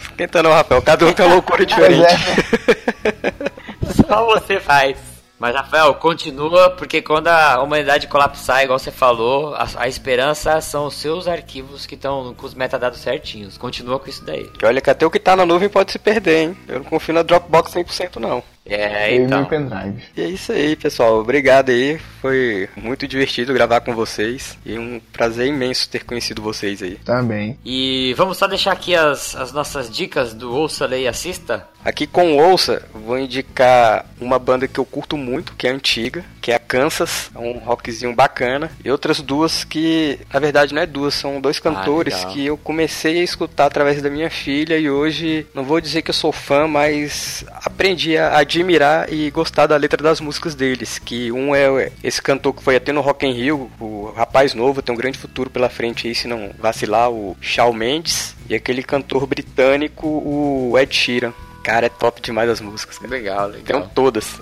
Esquentando 0.00 0.48
o 0.48 0.52
Rafael, 0.52 0.82
cada 0.82 1.06
um 1.06 1.12
tem 1.12 1.26
uma 1.26 1.34
loucura 1.34 1.66
diferente. 1.66 2.04
É. 2.04 3.92
Só 4.06 4.24
você 4.26 4.60
faz. 4.60 5.10
Mas, 5.40 5.54
Rafael, 5.54 5.94
continua, 5.94 6.68
porque 6.68 7.00
quando 7.00 7.28
a 7.28 7.62
humanidade 7.62 8.06
colapsar, 8.06 8.62
igual 8.62 8.78
você 8.78 8.90
falou, 8.90 9.54
a, 9.54 9.66
a 9.78 9.88
esperança 9.88 10.60
são 10.60 10.84
os 10.84 10.94
seus 10.94 11.26
arquivos 11.26 11.86
que 11.86 11.94
estão 11.94 12.34
com 12.34 12.44
os 12.44 12.52
metadados 12.52 13.00
certinhos. 13.00 13.56
Continua 13.56 13.98
com 13.98 14.10
isso 14.10 14.22
daí. 14.22 14.50
Olha 14.62 14.82
que 14.82 14.90
até 14.90 15.06
o 15.06 15.10
que 15.10 15.18
tá 15.18 15.34
na 15.34 15.46
nuvem 15.46 15.70
pode 15.70 15.92
se 15.92 15.98
perder, 15.98 16.42
hein? 16.42 16.56
Eu 16.68 16.80
não 16.80 16.84
confio 16.84 17.14
na 17.14 17.22
Dropbox 17.22 17.72
100% 17.72 18.16
não. 18.16 18.42
É, 18.70 19.16
então. 19.16 19.44
pendrive. 19.44 20.02
E 20.16 20.22
é 20.22 20.28
isso 20.28 20.52
aí, 20.52 20.76
pessoal. 20.76 21.18
Obrigado 21.18 21.70
aí. 21.70 21.98
Foi 22.20 22.68
muito 22.76 23.06
divertido 23.08 23.52
gravar 23.52 23.80
com 23.80 23.94
vocês. 23.94 24.56
E 24.64 24.78
um 24.78 25.00
prazer 25.12 25.48
imenso 25.48 25.88
ter 25.88 26.04
conhecido 26.04 26.40
vocês 26.40 26.82
aí. 26.82 26.96
Também. 27.04 27.58
E 27.64 28.14
vamos 28.16 28.38
só 28.38 28.46
deixar 28.46 28.72
aqui 28.72 28.94
as, 28.94 29.34
as 29.34 29.52
nossas 29.52 29.90
dicas 29.90 30.32
do 30.32 30.54
Ouça, 30.54 30.86
Leia 30.86 31.04
e 31.04 31.08
Assista. 31.08 31.66
Aqui 31.84 32.06
com 32.06 32.34
o 32.34 32.50
Ouça, 32.50 32.86
vou 32.94 33.18
indicar 33.18 34.06
uma 34.20 34.38
banda 34.38 34.68
que 34.68 34.78
eu 34.78 34.84
curto 34.84 35.16
muito, 35.16 35.54
que 35.56 35.66
é 35.66 35.70
antiga, 35.70 36.24
que 36.40 36.50
é 36.50 36.54
a 36.54 36.58
Kansas, 36.58 37.30
é 37.34 37.38
um 37.38 37.58
rockzinho 37.58 38.14
bacana. 38.14 38.70
E 38.84 38.90
outras 38.90 39.20
duas 39.20 39.64
que, 39.64 40.18
na 40.32 40.40
verdade, 40.40 40.74
não 40.74 40.82
é 40.82 40.86
duas, 40.86 41.14
são 41.14 41.40
dois 41.40 41.58
ah, 41.58 41.60
cantores 41.60 42.24
ah, 42.24 42.28
que 42.28 42.46
eu 42.46 42.56
comecei 42.56 43.20
a 43.20 43.24
escutar 43.24 43.66
através 43.66 44.00
da 44.00 44.10
minha 44.10 44.30
filha 44.30 44.78
e 44.78 44.90
hoje, 44.90 45.46
não 45.54 45.64
vou 45.64 45.80
dizer 45.80 46.02
que 46.02 46.10
eu 46.10 46.14
sou 46.14 46.32
fã, 46.32 46.66
mas 46.66 47.44
aprendi 47.64 48.16
a 48.16 48.38
admirar 48.38 49.12
e 49.12 49.30
gostar 49.30 49.66
da 49.66 49.76
letra 49.76 50.02
das 50.02 50.20
músicas 50.20 50.54
deles. 50.54 50.98
Que 50.98 51.30
um 51.30 51.54
é 51.54 51.92
esse 52.02 52.22
cantor 52.22 52.54
que 52.54 52.62
foi 52.62 52.76
até 52.76 52.92
no 52.92 53.00
Rock 53.00 53.26
in 53.26 53.32
Rio, 53.32 53.70
o 53.80 54.12
rapaz 54.16 54.54
novo, 54.54 54.82
tem 54.82 54.94
um 54.94 54.98
grande 54.98 55.18
futuro 55.18 55.50
pela 55.50 55.68
frente 55.68 56.08
aí, 56.08 56.14
se 56.14 56.26
não 56.26 56.50
vacilar, 56.58 57.10
o 57.10 57.36
Shawn 57.40 57.72
Mendes. 57.72 58.34
E 58.48 58.54
aquele 58.54 58.82
cantor 58.82 59.26
britânico, 59.26 60.06
o 60.08 60.76
Ed 60.78 60.94
Sheeran. 60.94 61.32
Cara, 61.70 61.86
é 61.86 61.88
top 61.88 62.20
demais 62.20 62.50
as 62.50 62.60
músicas. 62.60 62.98
Cara. 62.98 63.08
Legal, 63.08 63.46
legal. 63.46 63.82
Tem 63.82 63.90
todas. 63.94 64.40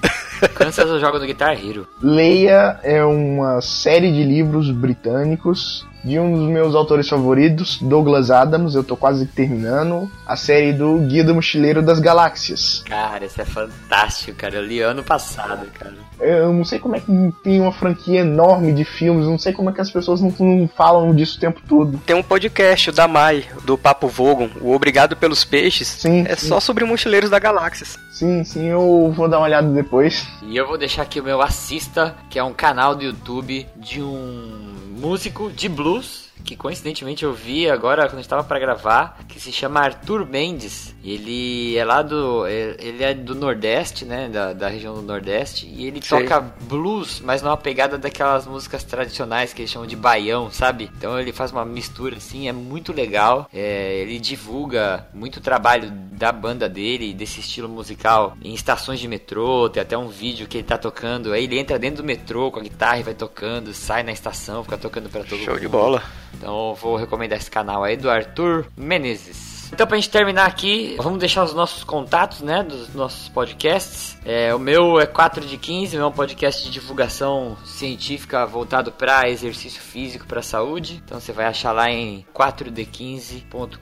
Kansas 0.54 0.88
eu 0.88 0.98
jogo 0.98 1.18
no 1.18 1.26
Guitar 1.26 1.52
Hero. 1.62 1.86
Leia 2.02 2.80
é 2.82 3.04
uma 3.04 3.60
série 3.60 4.10
de 4.10 4.24
livros 4.24 4.70
britânicos 4.70 5.86
de 6.04 6.18
um 6.18 6.32
dos 6.32 6.48
meus 6.48 6.74
autores 6.74 7.08
favoritos, 7.08 7.78
Douglas 7.80 8.30
Adams. 8.30 8.74
Eu 8.74 8.84
tô 8.84 8.96
quase 8.96 9.26
terminando 9.26 10.10
a 10.26 10.36
série 10.36 10.72
do 10.72 10.98
Guia 10.98 11.24
do 11.24 11.34
Mochileiro 11.34 11.82
das 11.82 12.00
Galáxias. 12.00 12.82
Cara, 12.86 13.24
isso 13.24 13.40
é 13.40 13.44
fantástico, 13.44 14.38
cara. 14.38 14.56
Eu 14.56 14.64
li 14.64 14.80
ano 14.80 15.02
passado, 15.02 15.66
cara. 15.78 15.94
Eu 16.20 16.52
não 16.52 16.64
sei 16.64 16.78
como 16.78 16.96
é 16.96 17.00
que 17.00 17.32
tem 17.44 17.60
uma 17.60 17.72
franquia 17.72 18.20
enorme 18.20 18.72
de 18.72 18.84
filmes, 18.84 19.26
não 19.26 19.38
sei 19.38 19.52
como 19.52 19.70
é 19.70 19.72
que 19.72 19.80
as 19.80 19.90
pessoas 19.90 20.20
não, 20.20 20.34
não 20.40 20.68
falam 20.68 21.14
disso 21.14 21.36
o 21.36 21.40
tempo 21.40 21.60
todo. 21.68 21.98
Tem 22.04 22.16
um 22.16 22.22
podcast, 22.22 22.90
o 22.90 22.92
da 22.92 23.06
Mai, 23.06 23.44
do 23.64 23.78
Papo 23.78 24.08
Vogon, 24.08 24.48
o 24.60 24.72
Obrigado 24.72 25.16
pelos 25.16 25.44
Peixes. 25.44 25.86
Sim. 25.86 26.24
É 26.26 26.34
sim. 26.34 26.48
só 26.48 26.58
sobre 26.58 26.84
Mochileiros 26.84 27.30
da 27.30 27.38
Galáxias. 27.38 27.98
Sim, 28.10 28.42
sim, 28.42 28.66
eu 28.66 29.12
vou 29.14 29.28
dar 29.28 29.38
uma 29.38 29.44
olhada 29.44 29.68
depois. 29.68 30.26
E 30.42 30.56
eu 30.56 30.66
vou 30.66 30.76
deixar 30.76 31.02
aqui 31.02 31.20
o 31.20 31.24
meu 31.24 31.40
Assista, 31.40 32.16
que 32.28 32.38
é 32.38 32.42
um 32.42 32.52
canal 32.52 32.96
do 32.96 33.04
YouTube 33.04 33.64
de 33.76 34.02
um 34.02 34.87
músico 34.98 35.48
de 35.50 35.68
blues 35.68 36.27
que 36.44 36.56
coincidentemente 36.56 37.24
eu 37.24 37.32
vi 37.32 37.68
agora 37.68 38.08
quando 38.08 38.20
estava 38.20 38.44
para 38.44 38.58
gravar, 38.58 39.18
que 39.28 39.40
se 39.40 39.52
chama 39.52 39.80
Arthur 39.80 40.26
Mendes. 40.26 40.94
Ele 41.04 41.76
é 41.76 41.84
lá 41.84 42.02
do 42.02 42.46
ele 42.46 43.02
é 43.02 43.14
do 43.14 43.34
Nordeste, 43.34 44.04
né, 44.04 44.28
da, 44.28 44.52
da 44.52 44.68
região 44.68 44.94
do 44.94 45.02
Nordeste, 45.02 45.66
e 45.66 45.86
ele 45.86 46.02
Sei. 46.02 46.20
toca 46.20 46.40
blues, 46.40 47.20
mas 47.20 47.42
numa 47.42 47.56
pegada 47.56 47.96
daquelas 47.96 48.46
músicas 48.46 48.84
tradicionais 48.84 49.52
que 49.52 49.62
eles 49.62 49.70
chamam 49.70 49.86
de 49.86 49.96
baião, 49.96 50.50
sabe? 50.50 50.90
Então 50.96 51.18
ele 51.18 51.32
faz 51.32 51.52
uma 51.52 51.64
mistura 51.64 52.16
assim, 52.16 52.48
é 52.48 52.52
muito 52.52 52.92
legal. 52.92 53.48
É, 53.52 54.00
ele 54.00 54.18
divulga 54.18 55.06
muito 55.14 55.40
trabalho 55.40 55.90
da 55.90 56.32
banda 56.32 56.68
dele, 56.68 57.14
desse 57.14 57.40
estilo 57.40 57.68
musical 57.68 58.36
em 58.42 58.52
estações 58.52 58.98
de 58.98 59.08
metrô, 59.08 59.68
tem 59.68 59.82
até 59.82 59.96
um 59.96 60.08
vídeo 60.08 60.46
que 60.46 60.58
ele 60.58 60.66
tá 60.66 60.76
tocando, 60.76 61.32
aí 61.32 61.44
ele 61.44 61.58
entra 61.58 61.78
dentro 61.78 62.02
do 62.02 62.06
metrô 62.06 62.50
com 62.50 62.58
a 62.58 62.62
guitarra 62.62 62.98
e 62.98 63.02
vai 63.02 63.14
tocando, 63.14 63.72
sai 63.72 64.02
na 64.02 64.12
estação, 64.12 64.64
fica 64.64 64.76
tocando 64.76 65.08
para 65.08 65.22
todo 65.22 65.30
Show 65.30 65.38
mundo. 65.38 65.46
Show 65.46 65.58
de 65.60 65.68
bola. 65.68 66.02
Então 66.34 66.74
vou 66.74 66.96
recomendar 66.96 67.38
esse 67.38 67.50
canal 67.50 67.84
aí 67.84 67.96
do 67.96 68.10
Arthur 68.10 68.66
Menezes. 68.76 69.57
Então, 69.72 69.86
pra 69.86 69.96
gente 69.96 70.10
terminar 70.10 70.46
aqui, 70.46 70.96
vamos 70.98 71.18
deixar 71.18 71.44
os 71.44 71.54
nossos 71.54 71.84
contatos, 71.84 72.40
né, 72.40 72.62
dos 72.62 72.94
nossos 72.94 73.28
podcasts. 73.28 74.16
É, 74.24 74.54
o 74.54 74.58
meu 74.58 74.98
é 74.98 75.06
4 75.06 75.46
de 75.46 75.56
15, 75.56 75.96
é 75.96 76.04
um 76.04 76.10
podcast 76.10 76.64
de 76.64 76.70
divulgação 76.70 77.56
científica 77.64 78.44
voltado 78.46 78.90
para 78.90 79.28
exercício 79.28 79.80
físico, 79.80 80.26
para 80.26 80.42
saúde. 80.42 81.02
Então, 81.04 81.20
você 81.20 81.32
vai 81.32 81.46
achar 81.46 81.72
lá 81.72 81.90
em 81.90 82.24
4d15.com.br, 82.34 83.78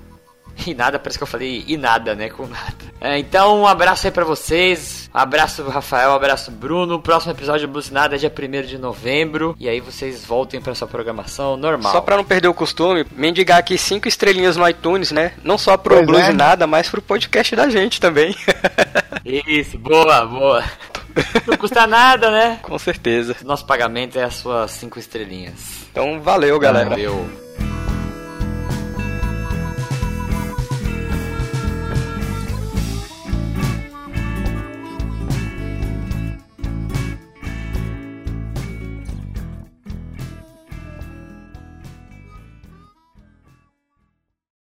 E 0.66 0.74
nada, 0.74 0.98
parece 0.98 1.18
que 1.18 1.22
eu 1.22 1.26
falei 1.26 1.64
e 1.68 1.76
nada, 1.76 2.14
né? 2.14 2.31
Com 2.31 2.46
nada. 2.46 2.74
É, 2.98 3.18
então, 3.18 3.61
um 3.61 3.66
abraço 3.66 4.07
aí 4.07 4.11
pra 4.11 4.24
vocês. 4.24 5.11
Um 5.14 5.18
abraço, 5.18 5.62
Rafael. 5.68 6.12
Um 6.12 6.14
abraço, 6.14 6.50
Bruno. 6.50 6.94
O 6.94 7.02
próximo 7.02 7.33
episódio 7.33 7.68
do 7.68 7.81
Nada 7.92 8.16
é 8.16 8.18
dia 8.18 8.33
1 8.33 8.62
de 8.66 8.79
novembro. 8.79 9.55
E 9.61 9.68
aí 9.68 9.81
vocês 9.81 10.24
voltem 10.24 10.59
pra 10.59 10.74
sua 10.74 10.88
programação 10.88 11.59
normal. 11.59 11.92
Só 11.92 12.00
pra 12.00 12.16
não 12.16 12.24
perder 12.24 12.48
o 12.48 12.55
costume, 12.55 13.05
mendigar 13.12 13.59
aqui 13.59 13.76
cinco 13.76 14.09
estrelinhas 14.09 14.57
no 14.57 14.66
iTunes, 14.66 15.12
né? 15.12 15.33
Não 15.44 15.59
só 15.59 15.76
pro 15.76 15.96
pois 15.96 16.07
Blues 16.07 16.22
é. 16.22 16.33
Nada, 16.33 16.66
mas 16.66 16.88
pro 16.88 17.02
podcast 17.02 17.55
da 17.55 17.68
gente 17.68 18.00
também. 18.00 18.35
Isso, 19.24 19.76
boa, 19.76 20.24
boa. 20.24 20.64
Não 21.46 21.57
custa 21.59 21.87
nada, 21.87 22.31
né? 22.31 22.61
Com 22.62 22.79
certeza. 22.79 23.37
Nosso 23.44 23.66
pagamento 23.66 24.18
é 24.18 24.24
as 24.24 24.37
suas 24.37 24.70
cinco 24.70 24.98
estrelinhas. 24.98 25.87
Então, 25.90 26.18
valeu, 26.20 26.59
galera. 26.59 26.90
Valeu. 26.90 27.45